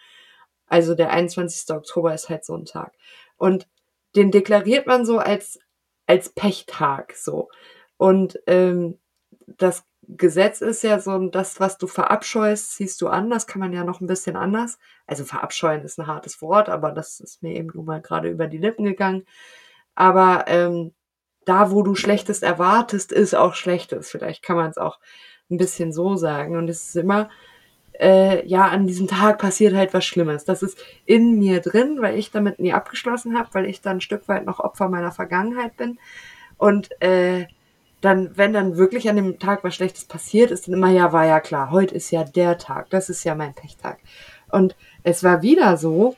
[0.67, 1.75] Also der 21.
[1.75, 2.93] Oktober ist halt so ein Tag.
[3.37, 3.67] Und
[4.15, 5.59] den deklariert man so als,
[6.05, 7.49] als Pechtag so.
[7.97, 8.99] Und ähm,
[9.47, 13.29] das Gesetz ist ja so, das, was du verabscheust, ziehst du an.
[13.29, 14.77] Das kann man ja noch ein bisschen anders.
[15.07, 18.47] Also verabscheuen ist ein hartes Wort, aber das ist mir eben nur mal gerade über
[18.47, 19.25] die Lippen gegangen.
[19.95, 20.93] Aber ähm,
[21.45, 24.09] da, wo du Schlechtes erwartest, ist auch Schlechtes.
[24.11, 24.99] Vielleicht kann man es auch
[25.49, 26.57] ein bisschen so sagen.
[26.57, 27.29] Und es ist immer,
[27.99, 30.45] äh, ja, an diesem Tag passiert halt was Schlimmes.
[30.45, 34.01] Das ist in mir drin, weil ich damit nie abgeschlossen habe, weil ich dann ein
[34.01, 35.99] Stück weit noch Opfer meiner Vergangenheit bin.
[36.57, 37.47] Und äh,
[38.03, 41.25] dann, wenn dann wirklich an dem Tag was Schlechtes passiert, ist dann immer, ja, war
[41.25, 43.97] ja klar, heute ist ja der Tag, das ist ja mein Pechtag.
[44.51, 46.17] Und es war wieder so,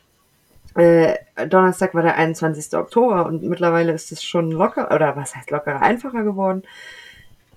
[0.74, 1.16] äh,
[1.48, 2.74] Donnerstag war der 21.
[2.74, 6.64] Oktober und mittlerweile ist es schon locker, oder was heißt lockerer, einfacher geworden.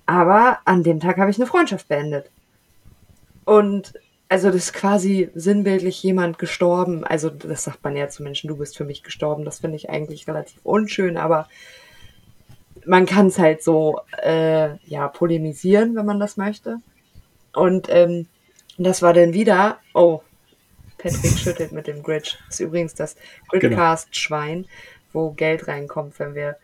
[0.05, 2.29] Aber an dem Tag habe ich eine Freundschaft beendet.
[3.45, 3.93] Und
[4.29, 7.03] also das ist quasi sinnbildlich jemand gestorben.
[7.03, 9.43] Also das sagt man ja zu Menschen, du bist für mich gestorben.
[9.43, 11.47] Das finde ich eigentlich relativ unschön, aber
[12.85, 16.77] man kann es halt so äh, ja polemisieren, wenn man das möchte.
[17.53, 18.27] Und ähm,
[18.77, 20.21] das war dann wieder, oh,
[20.97, 22.39] Patrick schüttelt mit dem Grid.
[22.47, 23.15] Das ist übrigens das
[23.49, 24.65] Gridcast-Schwein,
[25.11, 26.57] wo Geld reinkommt, wenn wir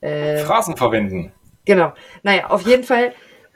[0.00, 1.32] äh, Phrasen verwenden.
[1.64, 1.92] Genau.
[2.22, 3.12] Naja, auf jeden Fall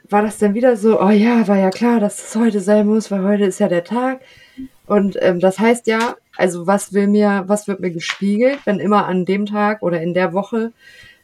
[0.09, 3.09] war das dann wieder so, oh ja, war ja klar, dass es heute sein muss,
[3.09, 4.21] weil heute ist ja der Tag.
[4.85, 9.05] Und ähm, das heißt ja, also was will mir, was wird mir gespiegelt, wenn immer
[9.05, 10.73] an dem Tag oder in der Woche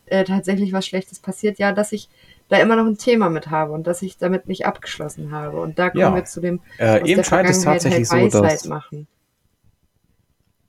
[0.09, 2.09] äh, tatsächlich was Schlechtes passiert, ja, dass ich
[2.49, 5.59] da immer noch ein Thema mit habe und dass ich damit nicht abgeschlossen habe.
[5.59, 6.15] Und da kommen ja.
[6.15, 9.07] wir zu dem, äh, eben scheint es tatsächlich halt so, dass machen.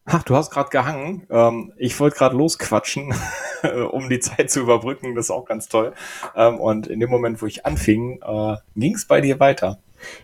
[0.04, 1.26] Ach, du hast gerade gehangen.
[1.30, 3.14] Ähm, ich wollte gerade losquatschen,
[3.90, 5.14] um die Zeit zu überbrücken.
[5.14, 5.92] Das ist auch ganz toll.
[6.34, 9.78] Ähm, und in dem Moment, wo ich anfing, äh, ging es bei dir weiter.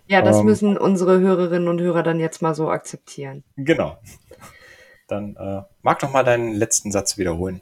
[0.07, 3.45] Ja, das ähm, müssen unsere Hörerinnen und Hörer dann jetzt mal so akzeptieren.
[3.57, 3.99] Genau.
[5.07, 7.61] Dann äh, mag doch mal deinen letzten Satz wiederholen.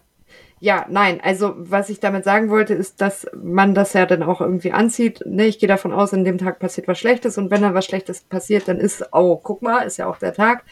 [0.60, 4.40] Ja, nein, also was ich damit sagen wollte, ist, dass man das ja dann auch
[4.40, 5.22] irgendwie anzieht.
[5.26, 7.84] Ne, ich gehe davon aus, an dem Tag passiert was Schlechtes und wenn dann was
[7.84, 10.64] Schlechtes passiert, dann ist, oh, guck mal, ist ja auch der Tag.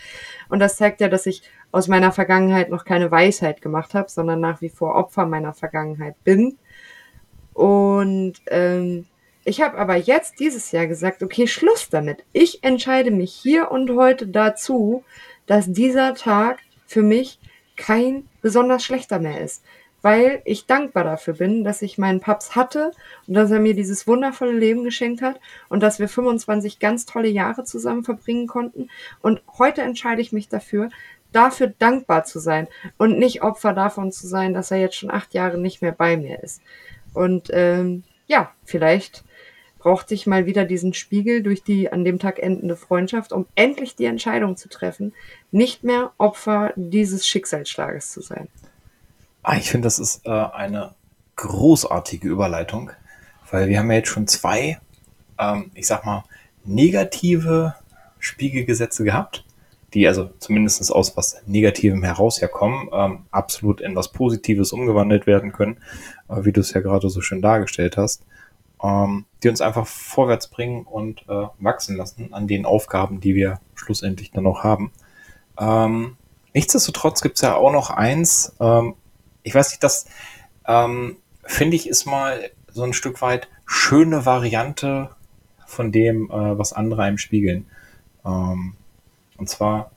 [0.49, 1.43] Und das zeigt ja, dass ich
[1.73, 6.15] aus meiner Vergangenheit noch keine Weisheit gemacht habe, sondern nach wie vor Opfer meiner Vergangenheit
[6.25, 6.59] bin.
[7.53, 9.07] Und ähm,
[9.45, 12.25] ich habe aber jetzt dieses Jahr gesagt, okay, Schluss damit.
[12.33, 15.05] Ich entscheide mich hier und heute dazu,
[15.47, 17.41] dass dieser Tag für mich
[17.77, 19.63] kein besonders schlechter mehr ist
[20.03, 22.91] weil ich dankbar dafür bin, dass ich meinen Paps hatte
[23.27, 27.29] und dass er mir dieses wundervolle Leben geschenkt hat und dass wir 25 ganz tolle
[27.29, 28.91] Jahre zusammen verbringen konnten.
[29.21, 30.91] Und heute entscheide ich mich dafür,
[31.31, 32.67] dafür dankbar zu sein
[32.99, 36.17] und nicht Opfer davon zu sein, dass er jetzt schon acht Jahre nicht mehr bei
[36.17, 36.61] mir ist.
[37.15, 39.25] Und ähm, ja, vielleicht
[39.83, 43.97] brauchte ich mal wieder diesen Spiegel durch die an dem Tag endende Freundschaft, um endlich
[43.97, 45.13] die Entscheidung zu treffen,
[45.51, 48.47] nicht mehr Opfer dieses Schicksalsschlages zu sein.
[49.43, 50.95] Ah, ich finde, das ist äh, eine
[51.35, 52.93] großartige Überleitung,
[53.51, 54.79] weil wir haben ja jetzt schon zwei,
[55.37, 56.23] ähm, ich sag mal,
[56.65, 57.75] negative
[58.21, 59.45] Spiegelgesetze gehabt,
[59.95, 65.51] die also zumindest aus was Negativem heraus herkommen, ähm, absolut in was Positives umgewandelt werden
[65.51, 65.79] können,
[66.29, 68.25] äh, wie du es ja gerade so schön dargestellt hast,
[68.83, 73.61] ähm, die uns einfach vorwärts bringen und äh, wachsen lassen an den Aufgaben, die wir
[73.75, 74.93] schlussendlich dann noch haben.
[75.59, 76.17] Ähm,
[76.55, 78.95] nichtsdestotrotz gibt es ja auch noch eins, ähm,
[79.43, 80.07] ich weiß nicht, das
[80.67, 85.11] ähm, finde ich ist mal so ein Stück weit schöne Variante
[85.67, 87.67] von dem, äh, was andere einem spiegeln.
[88.25, 88.75] Ähm,
[89.37, 89.91] und zwar,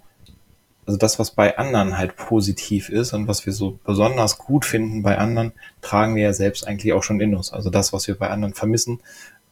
[0.86, 5.02] also das, was bei anderen halt positiv ist und was wir so besonders gut finden
[5.02, 7.52] bei anderen, tragen wir ja selbst eigentlich auch schon in uns.
[7.52, 9.02] Also das, was wir bei anderen vermissen.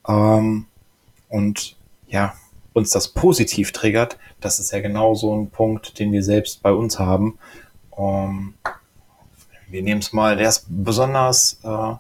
[0.07, 0.67] Ähm,
[1.29, 1.75] und
[2.07, 2.35] ja,
[2.73, 6.71] uns das positiv triggert, das ist ja genau so ein Punkt, den wir selbst bei
[6.71, 7.39] uns haben.
[7.97, 8.53] Ähm,
[9.69, 11.93] wir nehmen es mal, der ist besonders äh,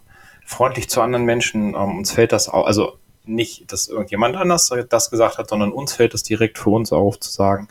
[0.45, 1.69] freundlich zu anderen Menschen.
[1.69, 5.93] Ähm, uns fällt das auch, also nicht, dass irgendjemand anders das gesagt hat, sondern uns
[5.93, 7.67] fällt es direkt für uns auf zu sagen,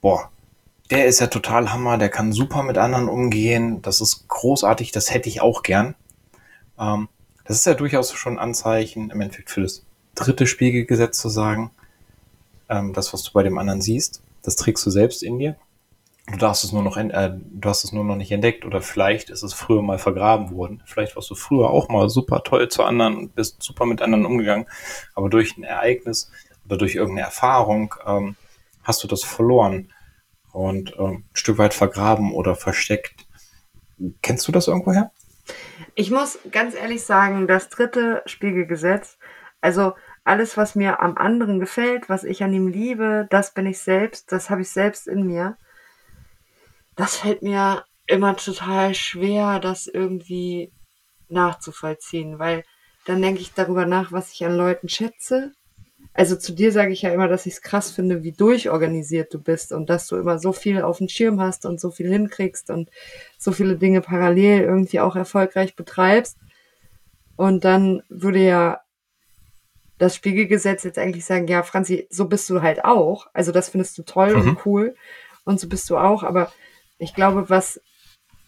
[0.00, 0.30] boah,
[0.90, 5.12] der ist ja total Hammer, der kann super mit anderen umgehen, das ist großartig, das
[5.12, 5.94] hätte ich auch gern.
[6.78, 7.08] Ähm,
[7.44, 11.70] das ist ja durchaus schon Anzeichen im Endeffekt für das dritte Spiegelgesetz zu sagen,
[12.68, 15.56] ähm, das, was du bei dem anderen siehst, das trägst du selbst in dir
[16.30, 19.30] du darfst es nur noch, äh, du hast es nur noch nicht entdeckt oder vielleicht
[19.30, 20.82] ist es früher mal vergraben worden.
[20.84, 24.26] Vielleicht warst du früher auch mal super toll zu anderen und bist super mit anderen
[24.26, 24.66] umgegangen,
[25.14, 26.30] aber durch ein Ereignis
[26.66, 28.36] oder durch irgendeine Erfahrung ähm,
[28.82, 29.90] hast du das verloren
[30.58, 33.26] und ähm, ein Stück weit vergraben oder versteckt.
[34.22, 35.10] Kennst du das irgendwoher?
[35.94, 39.18] Ich muss ganz ehrlich sagen, das dritte Spiegelgesetz,
[39.60, 39.94] also
[40.24, 44.30] alles, was mir am anderen gefällt, was ich an ihm liebe, das bin ich selbst,
[44.30, 45.56] das habe ich selbst in mir
[46.98, 50.72] das fällt mir immer total schwer, das irgendwie
[51.28, 52.64] nachzuvollziehen, weil
[53.06, 55.52] dann denke ich darüber nach, was ich an Leuten schätze.
[56.18, 59.40] Also zu dir sage ich ja immer, dass ich es krass finde, wie durchorganisiert du
[59.40, 62.70] bist und dass du immer so viel auf dem Schirm hast und so viel hinkriegst
[62.70, 62.90] und
[63.38, 66.36] so viele Dinge parallel irgendwie auch erfolgreich betreibst.
[67.36, 68.80] Und dann würde ja
[69.98, 73.28] das Spiegelgesetz jetzt eigentlich sagen, ja, Franzi, so bist du halt auch.
[73.32, 74.40] Also das findest du toll mhm.
[74.40, 74.96] und cool
[75.44, 76.52] und so bist du auch, aber
[76.98, 77.80] ich glaube, was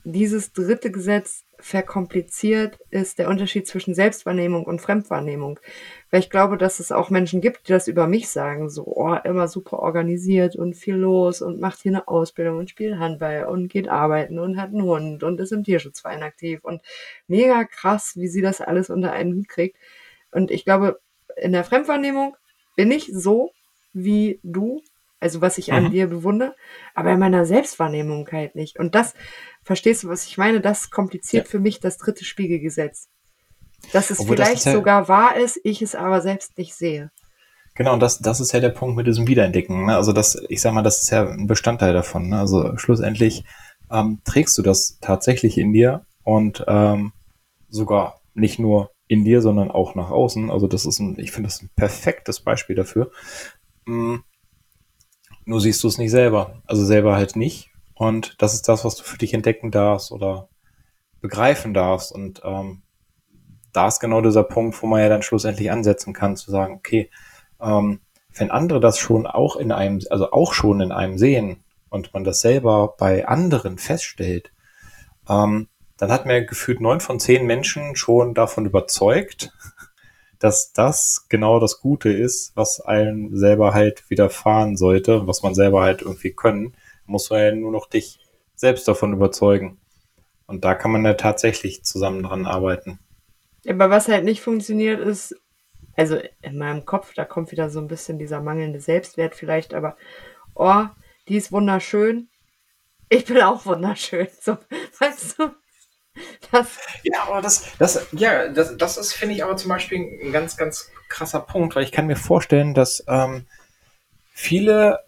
[0.02, 5.60] dieses dritte Gesetz verkompliziert, ist der Unterschied zwischen Selbstwahrnehmung und Fremdwahrnehmung.
[6.10, 9.16] Weil ich glaube, dass es auch Menschen gibt, die das über mich sagen, so, oh,
[9.24, 13.68] immer super organisiert und viel los und macht hier eine Ausbildung und spielt Handball und
[13.68, 16.82] geht arbeiten und hat einen Hund und ist im Tierschutzverein aktiv und
[17.28, 19.76] mega krass, wie sie das alles unter einen Hut kriegt.
[20.32, 21.00] Und ich glaube,
[21.36, 22.36] in der Fremdwahrnehmung
[22.76, 23.52] bin ich so
[23.92, 24.82] wie du,
[25.20, 25.90] also was ich an mhm.
[25.90, 26.56] dir bewundere,
[26.94, 28.78] aber in meiner Selbstwahrnehmung halt nicht.
[28.78, 29.14] Und das,
[29.62, 30.60] verstehst du, was ich meine?
[30.60, 31.50] Das kompliziert ja.
[31.50, 33.08] für mich das dritte Spiegelgesetz.
[33.92, 37.10] Dass es Obwohl vielleicht das sogar wahr ist, ich es aber selbst nicht sehe.
[37.74, 39.86] Genau, und das, das ist ja der Punkt mit diesem Wiederentdecken.
[39.86, 39.96] Ne?
[39.96, 42.28] Also das, ich sag mal, das ist ja ein Bestandteil davon.
[42.28, 42.38] Ne?
[42.38, 43.44] Also schlussendlich
[43.90, 47.12] ähm, trägst du das tatsächlich in dir und ähm,
[47.68, 50.50] sogar nicht nur in dir, sondern auch nach außen.
[50.50, 53.10] Also das ist ein, ich finde das ein perfektes Beispiel dafür.
[53.86, 54.24] Mhm.
[55.44, 56.62] Nur siehst du es nicht selber.
[56.66, 57.70] Also selber halt nicht.
[57.94, 60.48] Und das ist das, was du für dich entdecken darfst oder
[61.20, 62.12] begreifen darfst.
[62.12, 62.82] Und ähm,
[63.72, 67.10] da ist genau dieser Punkt, wo man ja dann schlussendlich ansetzen kann, zu sagen, okay,
[67.60, 68.00] ähm,
[68.34, 72.24] wenn andere das schon auch in einem, also auch schon in einem sehen und man
[72.24, 74.52] das selber bei anderen feststellt,
[75.28, 79.52] ähm, dann hat mir gefühlt neun von zehn Menschen schon davon überzeugt,
[80.40, 85.82] dass das genau das Gute ist, was einem selber halt widerfahren sollte, was man selber
[85.82, 86.74] halt irgendwie können,
[87.04, 88.18] muss man ja nur noch dich
[88.54, 89.78] selbst davon überzeugen.
[90.46, 92.98] Und da kann man ja tatsächlich zusammen dran arbeiten.
[93.68, 95.36] Aber was halt nicht funktioniert, ist,
[95.94, 99.96] also in meinem Kopf, da kommt wieder so ein bisschen dieser mangelnde Selbstwert vielleicht, aber
[100.54, 100.86] oh,
[101.28, 102.28] die ist wunderschön.
[103.10, 104.28] Ich bin auch wunderschön.
[104.40, 104.56] So,
[104.98, 105.50] weißt du?
[106.52, 106.66] Das
[107.04, 110.56] ja, aber das, das, ja, das, das ist, finde ich, aber zum Beispiel ein ganz,
[110.56, 113.46] ganz krasser Punkt, weil ich kann mir vorstellen, dass ähm,
[114.32, 115.00] viele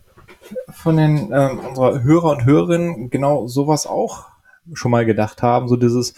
[0.72, 4.26] von den ähm, unserer Hörer und Hörerinnen genau sowas auch
[4.72, 6.14] schon mal gedacht haben, so dieses,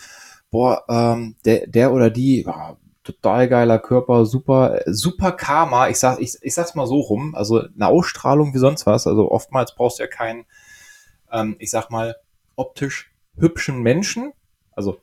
[0.50, 5.88] boah, ähm, der, der oder die, oh, total geiler Körper, super, super Karma.
[5.88, 9.06] Ich sag, ich, ich sag's mal so rum, also eine Ausstrahlung wie sonst was.
[9.06, 10.46] Also oftmals brauchst du ja keinen,
[11.30, 12.16] ähm, ich sag mal,
[12.56, 14.32] optisch hübschen Menschen.
[14.76, 15.00] Also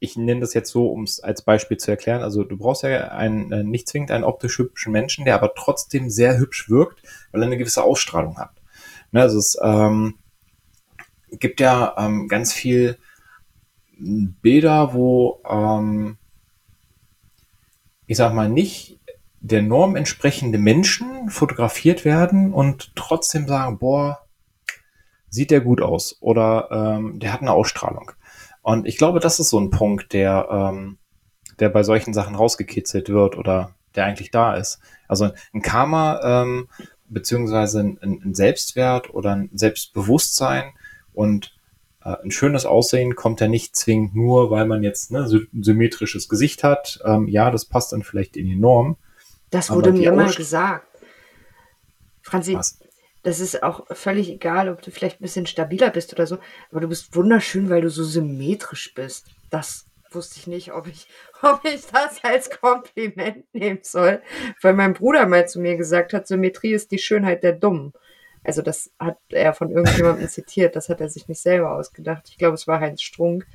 [0.00, 2.22] ich nenne das jetzt so, um es als Beispiel zu erklären.
[2.22, 6.08] Also du brauchst ja einen, äh, nicht zwingend einen optisch hübschen Menschen, der aber trotzdem
[6.10, 7.02] sehr hübsch wirkt,
[7.32, 8.52] weil er eine gewisse Ausstrahlung hat.
[9.10, 10.14] Ne, also es ähm,
[11.30, 12.98] gibt ja ähm, ganz viel
[13.98, 16.18] Bilder, wo ähm,
[18.08, 18.98] ich sag mal, nicht
[19.40, 24.26] der Norm entsprechende Menschen fotografiert werden und trotzdem sagen, boah,
[25.28, 28.10] sieht der gut aus oder ähm, der hat eine Ausstrahlung.
[28.68, 30.98] Und ich glaube, das ist so ein Punkt, der, ähm,
[31.58, 34.78] der bei solchen Sachen rausgekitzelt wird oder der eigentlich da ist.
[35.08, 36.68] Also ein Karma ähm,
[37.08, 40.74] beziehungsweise ein, ein Selbstwert oder ein Selbstbewusstsein
[41.14, 41.56] und
[42.04, 46.28] äh, ein schönes Aussehen kommt ja nicht zwingend nur, weil man jetzt ne, ein symmetrisches
[46.28, 47.00] Gesicht hat.
[47.06, 48.98] Ähm, ja, das passt dann vielleicht in die Norm.
[49.48, 50.86] Das wurde mir mal gesagt.
[52.20, 52.78] Franzi, Was?
[53.22, 56.38] Das ist auch völlig egal, ob du vielleicht ein bisschen stabiler bist oder so,
[56.70, 59.26] aber du bist wunderschön, weil du so symmetrisch bist.
[59.50, 61.08] Das wusste ich nicht, ob ich,
[61.42, 64.22] ob ich das als Kompliment nehmen soll,
[64.62, 67.92] weil mein Bruder mal zu mir gesagt hat, Symmetrie ist die Schönheit der Dummen.
[68.44, 72.28] Also das hat er von irgendjemandem zitiert, das hat er sich nicht selber ausgedacht.
[72.30, 73.46] Ich glaube, es war Heinz Strunk.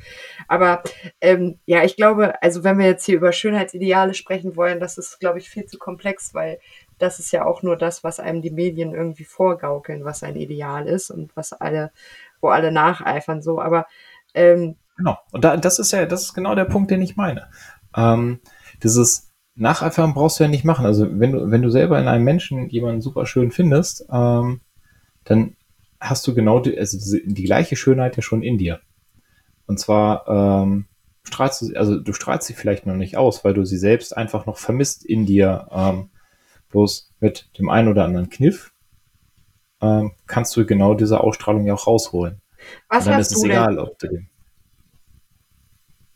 [0.47, 0.83] Aber
[1.21, 5.19] ähm, ja, ich glaube, also wenn wir jetzt hier über Schönheitsideale sprechen wollen, das ist,
[5.19, 6.59] glaube ich, viel zu komplex, weil
[7.03, 10.87] das ist ja auch nur das, was einem die Medien irgendwie vorgaukeln, was ein Ideal
[10.87, 11.91] ist und was alle,
[12.39, 13.61] wo alle nacheifern so.
[13.61, 13.85] Aber
[14.33, 15.17] ähm, genau.
[15.31, 17.49] Und da, das ist ja, das ist genau der Punkt, den ich meine.
[17.95, 18.39] Ähm,
[18.81, 20.85] dieses Nacheifern brauchst du ja nicht machen.
[20.85, 24.61] Also wenn du, wenn du selber in einem Menschen jemanden super schön findest, ähm,
[25.25, 25.57] dann
[25.99, 28.79] hast du genau die, also die gleiche Schönheit ja schon in dir.
[29.67, 30.85] Und zwar ähm,
[31.23, 34.45] strahlst du, also du strahlst sie vielleicht noch nicht aus, weil du sie selbst einfach
[34.45, 35.67] noch vermisst in dir.
[35.71, 36.09] Ähm,
[36.73, 38.73] bloß mit dem einen oder anderen Kniff
[39.81, 42.41] ähm, kannst du genau diese Ausstrahlung ja auch rausholen.
[42.89, 44.29] Was Und dann ist es egal, ob du den.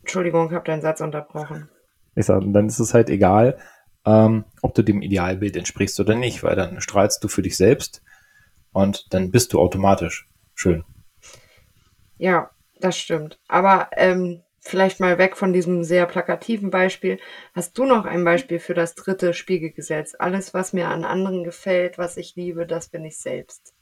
[0.00, 1.68] Entschuldigung, ich habe deinen Satz unterbrochen.
[2.14, 3.58] Ich sag, dann ist es halt egal,
[4.04, 8.02] ähm, ob du dem Idealbild entsprichst oder nicht, weil dann strahlst du für dich selbst
[8.72, 10.84] und dann bist du automatisch schön.
[12.16, 13.38] Ja, das stimmt.
[13.46, 17.18] Aber ähm, vielleicht mal weg von diesem sehr plakativen Beispiel.
[17.54, 20.14] Hast du noch ein Beispiel für das dritte Spiegelgesetz?
[20.18, 23.74] Alles, was mir an anderen gefällt, was ich liebe, das bin ich selbst.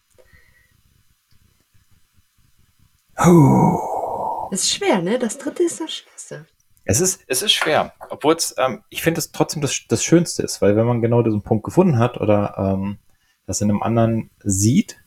[3.19, 4.49] Oh.
[4.51, 5.19] Das ist schwer, ne?
[5.19, 6.47] Das dritte ist das Schwerste.
[6.85, 10.45] Es ist, es ist schwer, obwohl es, ähm, ich finde es trotzdem das, das Schönste
[10.45, 12.99] ist, weil wenn man genau diesen Punkt gefunden hat oder ähm,
[13.45, 15.03] das in einem anderen sieht,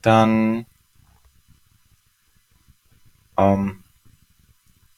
[0.00, 0.64] dann
[3.36, 3.84] ähm,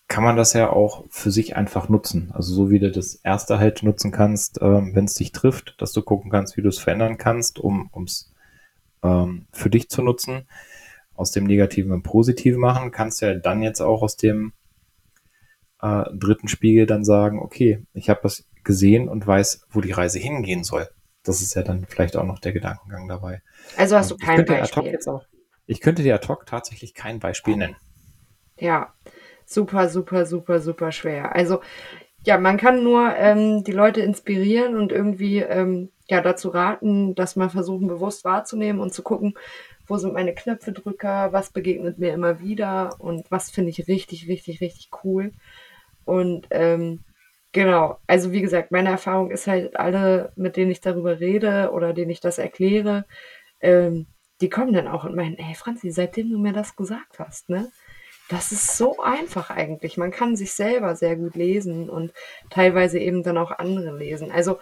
[0.08, 2.30] kann man das ja auch für sich einfach nutzen.
[2.32, 5.92] Also so wie du das erste halt nutzen kannst, ähm, wenn es dich trifft, dass
[5.92, 8.32] du gucken kannst, wie du es verändern kannst, um es
[9.02, 10.48] ähm, für dich zu nutzen.
[11.14, 14.52] Aus dem Negativen im Positiven machen, kannst du ja dann jetzt auch aus dem
[15.82, 20.18] äh, dritten Spiegel dann sagen, okay, ich habe das gesehen und weiß, wo die Reise
[20.18, 20.88] hingehen soll
[21.28, 23.42] das ist ja dann vielleicht auch noch der Gedankengang dabei.
[23.76, 24.98] Also hast du kein Beispiel?
[25.06, 25.24] Auch,
[25.66, 27.76] ich könnte dir ad hoc tatsächlich kein Beispiel nennen.
[28.58, 28.94] Ja,
[29.48, 31.34] super, super, super, super schwer.
[31.34, 31.60] Also
[32.24, 37.36] ja, man kann nur ähm, die Leute inspirieren und irgendwie ähm, ja dazu raten, dass
[37.36, 39.34] man versuchen, bewusst wahrzunehmen und zu gucken,
[39.86, 44.60] wo sind meine Knöpfedrücker, was begegnet mir immer wieder und was finde ich richtig, richtig,
[44.60, 45.32] richtig cool.
[46.04, 47.04] Und ähm,
[47.52, 51.94] genau, also wie gesagt, meine Erfahrung ist halt, alle, mit denen ich darüber rede oder
[51.94, 53.06] denen ich das erkläre,
[53.60, 54.06] ähm,
[54.40, 57.70] die kommen dann auch und meinen, ey Franzi, seitdem du mir das gesagt hast, ne?
[58.28, 59.96] Das ist so einfach eigentlich.
[59.96, 62.12] Man kann sich selber sehr gut lesen und
[62.50, 64.30] teilweise eben dann auch andere lesen.
[64.30, 64.58] Also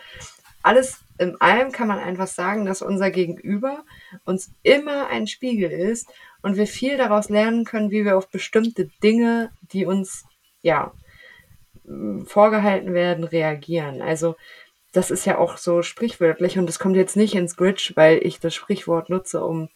[0.62, 3.84] alles in allem kann man einfach sagen, dass unser Gegenüber
[4.24, 6.08] uns immer ein Spiegel ist
[6.42, 10.24] und wir viel daraus lernen können, wie wir auf bestimmte Dinge, die uns
[10.62, 10.92] ja
[12.24, 14.02] vorgehalten werden, reagieren.
[14.02, 14.36] Also
[14.92, 18.40] das ist ja auch so sprichwörtlich und es kommt jetzt nicht ins Gridge, weil ich
[18.40, 19.68] das Sprichwort nutze, um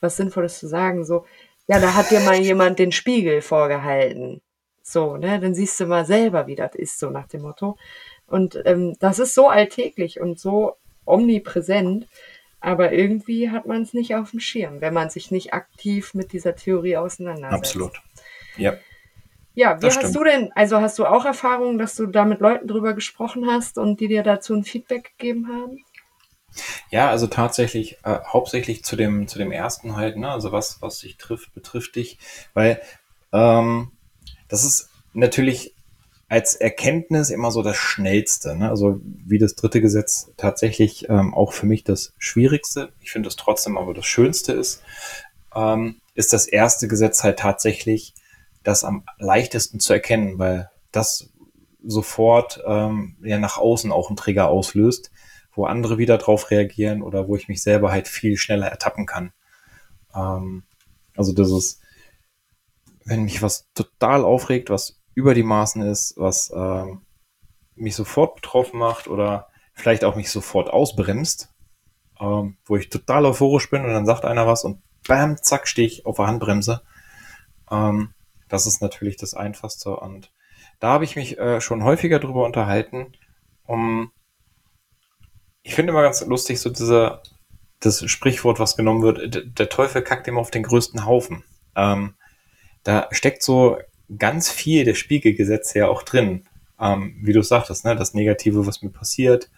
[0.00, 1.04] was Sinnvolles zu sagen.
[1.04, 1.26] So,
[1.68, 4.40] ja, da hat dir mal jemand den Spiegel vorgehalten.
[4.82, 7.76] So, ne, dann siehst du mal selber, wie das ist, so nach dem Motto.
[8.26, 12.08] Und ähm, das ist so alltäglich und so omnipräsent,
[12.60, 16.32] aber irgendwie hat man es nicht auf dem Schirm, wenn man sich nicht aktiv mit
[16.32, 17.76] dieser Theorie auseinandersetzt.
[17.76, 18.00] Absolut.
[18.56, 18.74] Ja.
[19.54, 20.16] Ja, wie das hast stimmt.
[20.16, 23.76] du denn, also hast du auch Erfahrungen, dass du da mit Leuten drüber gesprochen hast
[23.76, 25.84] und die dir dazu ein Feedback gegeben haben?
[26.90, 30.98] Ja, also tatsächlich äh, hauptsächlich zu dem zu dem ersten halt, ne, also was was
[31.00, 32.18] dich trifft, betrifft dich,
[32.54, 32.80] weil
[33.32, 33.92] ähm,
[34.48, 35.74] das ist natürlich
[36.28, 38.54] als Erkenntnis immer so das Schnellste.
[38.54, 38.68] Ne?
[38.68, 42.92] Also wie das dritte Gesetz tatsächlich ähm, auch für mich das Schwierigste.
[43.00, 44.82] Ich finde es trotzdem aber das Schönste ist,
[45.54, 48.14] ähm, ist das erste Gesetz halt tatsächlich
[48.62, 51.30] das am leichtesten zu erkennen, weil das
[51.82, 55.10] sofort ähm, ja nach außen auch einen Trigger auslöst,
[55.58, 59.32] wo andere wieder drauf reagieren oder wo ich mich selber halt viel schneller ertappen kann.
[60.14, 60.62] Ähm,
[61.16, 61.80] also das ist,
[63.04, 67.02] wenn mich was total aufregt, was über die Maßen ist, was ähm,
[67.74, 71.52] mich sofort betroffen macht oder vielleicht auch mich sofort ausbremst,
[72.20, 75.88] ähm, wo ich total euphorisch bin und dann sagt einer was und bam, zack, stehe
[75.88, 76.82] ich auf der Handbremse.
[77.68, 78.14] Ähm,
[78.48, 80.30] das ist natürlich das Einfachste und
[80.78, 83.12] da habe ich mich äh, schon häufiger drüber unterhalten,
[83.64, 84.12] um
[85.68, 87.20] ich finde immer ganz lustig so diese
[87.80, 91.44] das Sprichwort, was genommen wird, der Teufel kackt immer auf den größten Haufen.
[91.76, 92.14] Ähm,
[92.84, 93.76] da steckt so
[94.16, 96.48] ganz viel der Spiegelgesetze ja auch drin.
[96.80, 99.50] Ähm, wie du sagtest, ne, das Negative, was mir passiert,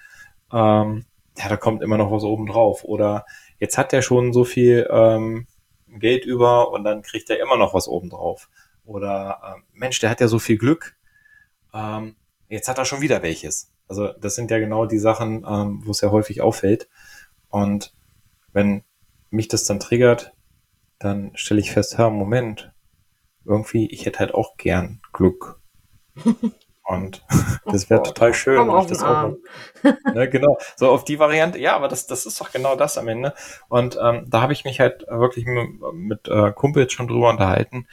[0.52, 1.06] ähm,
[1.38, 2.82] ja, da kommt immer noch was oben drauf.
[2.82, 3.24] Oder
[3.60, 5.46] jetzt hat er schon so viel ähm,
[5.86, 8.50] Geld über und dann kriegt er immer noch was oben drauf.
[8.84, 10.96] Oder ähm, Mensch, der hat ja so viel Glück,
[11.72, 12.16] ähm,
[12.48, 13.69] jetzt hat er schon wieder welches.
[13.90, 16.88] Also das sind ja genau die Sachen, ähm, wo es ja häufig auffällt.
[17.48, 17.92] Und
[18.52, 18.84] wenn
[19.30, 20.32] mich das dann triggert,
[21.00, 22.72] dann stelle ich fest, ja, Moment,
[23.44, 25.60] irgendwie, ich hätte halt auch gern Glück.
[26.84, 27.24] Und
[27.66, 28.58] das wäre total schön.
[28.58, 29.32] Komm auf das auch
[30.14, 33.08] ne, genau, so auf die Variante, ja, aber das, das ist doch genau das am
[33.08, 33.34] Ende.
[33.68, 37.88] Und ähm, da habe ich mich halt wirklich mit, mit äh, Kumpels schon drüber unterhalten,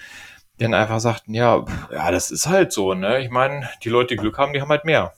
[0.60, 3.20] die dann einfach sagten, ja, ja, das ist halt so, ne?
[3.20, 5.14] Ich meine, die Leute, die Glück haben, die haben halt mehr.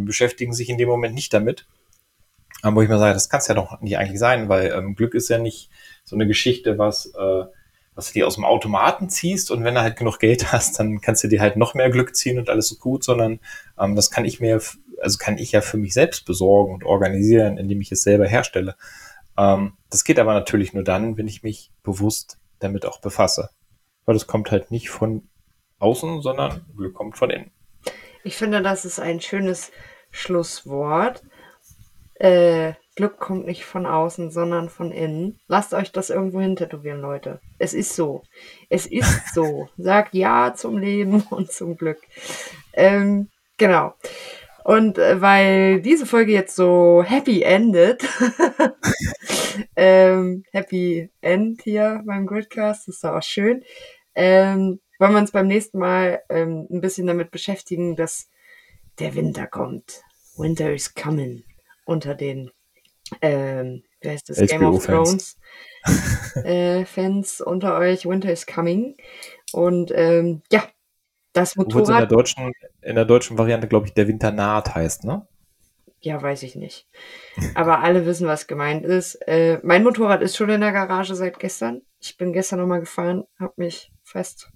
[0.00, 0.04] So.
[0.04, 1.66] Beschäftigen sich in dem Moment nicht damit.
[2.62, 4.94] Aber wo ich mir sage, das kann es ja doch nicht eigentlich sein, weil ähm,
[4.94, 5.70] Glück ist ja nicht
[6.04, 7.44] so eine Geschichte, was äh,
[7.94, 11.00] was du dir aus dem Automaten ziehst und wenn du halt genug Geld hast, dann
[11.00, 13.40] kannst du dir halt noch mehr Glück ziehen und alles ist gut, sondern
[13.78, 14.60] ähm, das kann ich mir,
[15.00, 18.76] also kann ich ja für mich selbst besorgen und organisieren, indem ich es selber herstelle.
[19.36, 23.50] Ähm, das geht aber natürlich nur dann, wenn ich mich bewusst damit auch befasse.
[24.04, 25.28] Weil das kommt halt nicht von
[25.78, 27.50] außen, sondern Glück kommt von innen.
[28.24, 29.72] Ich finde, das ist ein schönes
[30.10, 31.22] Schlusswort.
[32.14, 35.40] Äh, Glück kommt nicht von außen, sondern von innen.
[35.48, 37.40] Lasst euch das irgendwo hin tätowieren, Leute.
[37.58, 38.22] Es ist so.
[38.68, 39.68] Es ist so.
[39.78, 41.98] Sagt Ja zum Leben und zum Glück.
[42.74, 43.94] Ähm, genau.
[44.64, 48.06] Und äh, weil diese Folge jetzt so happy endet,
[49.76, 53.64] ähm, happy end hier beim Gridcast, ist doch auch schön,
[54.14, 58.30] ähm, wollen wir uns beim nächsten Mal ähm, ein bisschen damit beschäftigen, dass
[59.00, 60.02] der Winter kommt.
[60.36, 61.42] Winter is coming
[61.84, 62.52] unter den
[63.20, 65.36] ähm, wie heißt das, HBO Game of Thrones
[66.44, 68.94] äh, Fans unter euch, Winter is Coming.
[69.52, 70.62] Und ähm, ja,
[71.32, 71.88] das Motorrad.
[71.88, 75.26] in der deutschen, in der deutschen Variante, glaube ich, der Winter naht heißt, ne?
[76.00, 76.86] Ja, weiß ich nicht.
[77.56, 79.16] Aber alle wissen, was gemeint ist.
[79.26, 81.82] Äh, mein Motorrad ist schon in der Garage seit gestern.
[82.00, 84.50] Ich bin gestern nochmal gefahren, hab mich fest.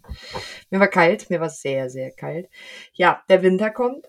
[0.71, 2.49] Mir war kalt, mir war sehr, sehr kalt.
[2.93, 4.07] Ja, der Winter kommt.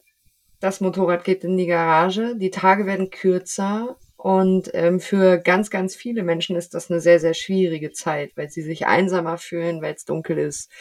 [0.60, 2.36] Das Motorrad geht in die Garage.
[2.38, 3.98] Die Tage werden kürzer.
[4.18, 8.50] Und ähm, für ganz, ganz viele Menschen ist das eine sehr, sehr schwierige Zeit, weil
[8.50, 10.72] sie sich einsamer fühlen, weil es dunkel ist.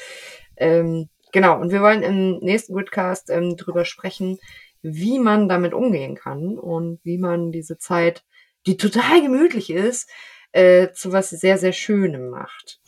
[0.57, 4.39] Ähm, genau, und wir wollen im nächsten Goodcast ähm, drüber sprechen,
[4.83, 8.25] wie man damit umgehen kann und wie man diese Zeit,
[8.67, 10.09] die total gemütlich ist,
[10.53, 12.81] äh, zu was sehr, sehr Schönem macht.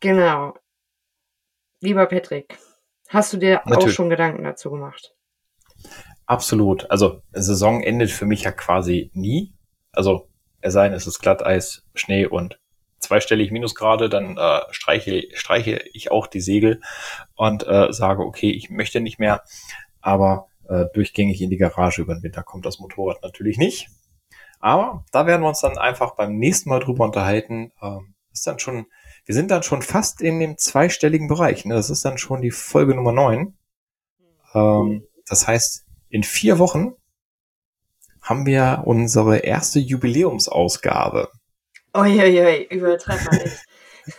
[0.00, 0.54] Genau.
[1.82, 2.58] Lieber Patrick,
[3.08, 3.86] hast du dir Natürlich.
[3.86, 5.16] auch schon Gedanken dazu gemacht?
[6.26, 6.88] Absolut.
[6.92, 9.52] Also Saison endet für mich ja quasi nie.
[9.90, 10.28] Also
[10.60, 12.60] es sei denn, es ist Glatteis, Schnee und
[13.00, 16.80] zweistellig Minusgrade, dann äh, streiche, streiche ich auch die Segel
[17.34, 19.42] und äh, sage, okay, ich möchte nicht mehr,
[20.00, 23.88] aber äh, durchgängig in die Garage über den Winter kommt das Motorrad natürlich nicht.
[24.60, 27.72] Aber da werden wir uns dann einfach beim nächsten Mal drüber unterhalten.
[27.82, 28.86] Ähm, ist dann schon,
[29.24, 31.64] wir sind dann schon fast in dem zweistelligen Bereich.
[31.64, 31.74] Ne?
[31.74, 33.56] Das ist dann schon die Folge Nummer 9.
[34.54, 36.94] Ähm, das heißt, in vier Wochen
[38.20, 41.30] haben wir unsere erste Jubiläumsausgabe.
[41.94, 43.64] Uiuiui, übertreib mal nicht.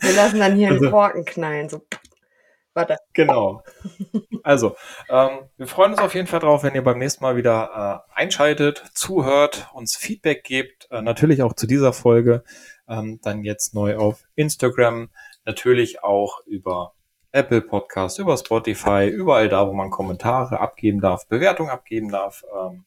[0.00, 1.68] wir lassen dann hier also, einen Korken knallen.
[1.68, 1.82] So.
[2.74, 2.96] Warte.
[3.12, 3.62] Genau.
[4.42, 4.76] Also,
[5.08, 8.20] ähm, wir freuen uns auf jeden Fall drauf, wenn ihr beim nächsten Mal wieder äh,
[8.20, 12.42] einschaltet, zuhört, uns Feedback gebt, äh, natürlich auch zu dieser Folge,
[12.88, 15.10] ähm, dann jetzt neu auf Instagram,
[15.44, 16.94] natürlich auch über
[17.32, 22.44] Apple Podcast, über Spotify, überall da, wo man Kommentare abgeben darf, Bewertungen abgeben darf.
[22.56, 22.84] Ähm,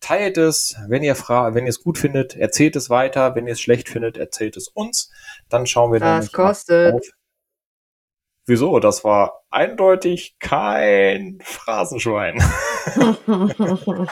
[0.00, 3.54] teilt es, wenn ihr fra wenn ihr es gut findet, erzählt es weiter, wenn ihr
[3.54, 5.10] es schlecht findet, erzählt es uns.
[5.48, 6.20] Dann schauen wir dann.
[6.20, 6.94] Was kostet?
[6.94, 7.08] Auf.
[8.46, 8.78] Wieso?
[8.78, 12.38] Das war eindeutig kein Phrasenschwein.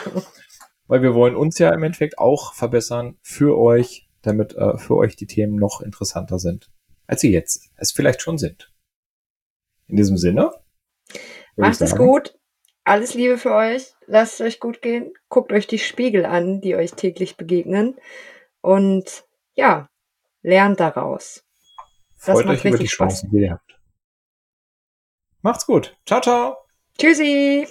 [0.88, 5.16] Weil wir wollen uns ja im Endeffekt auch verbessern für euch, damit äh, für euch
[5.16, 6.70] die Themen noch interessanter sind,
[7.06, 8.72] als sie jetzt es vielleicht schon sind.
[9.86, 10.52] In diesem Sinne.
[11.56, 12.38] Macht es gut.
[12.84, 13.94] Alles Liebe für euch.
[14.06, 15.12] Lasst es euch gut gehen.
[15.28, 17.96] Guckt euch die Spiegel an, die euch täglich begegnen.
[18.60, 19.88] Und ja,
[20.42, 21.44] lernt daraus.
[22.16, 23.78] Freut euch über die Chancen, die ihr habt.
[25.42, 25.96] Macht's gut.
[26.06, 26.56] Ciao, ciao.
[26.98, 27.66] Tschüssi.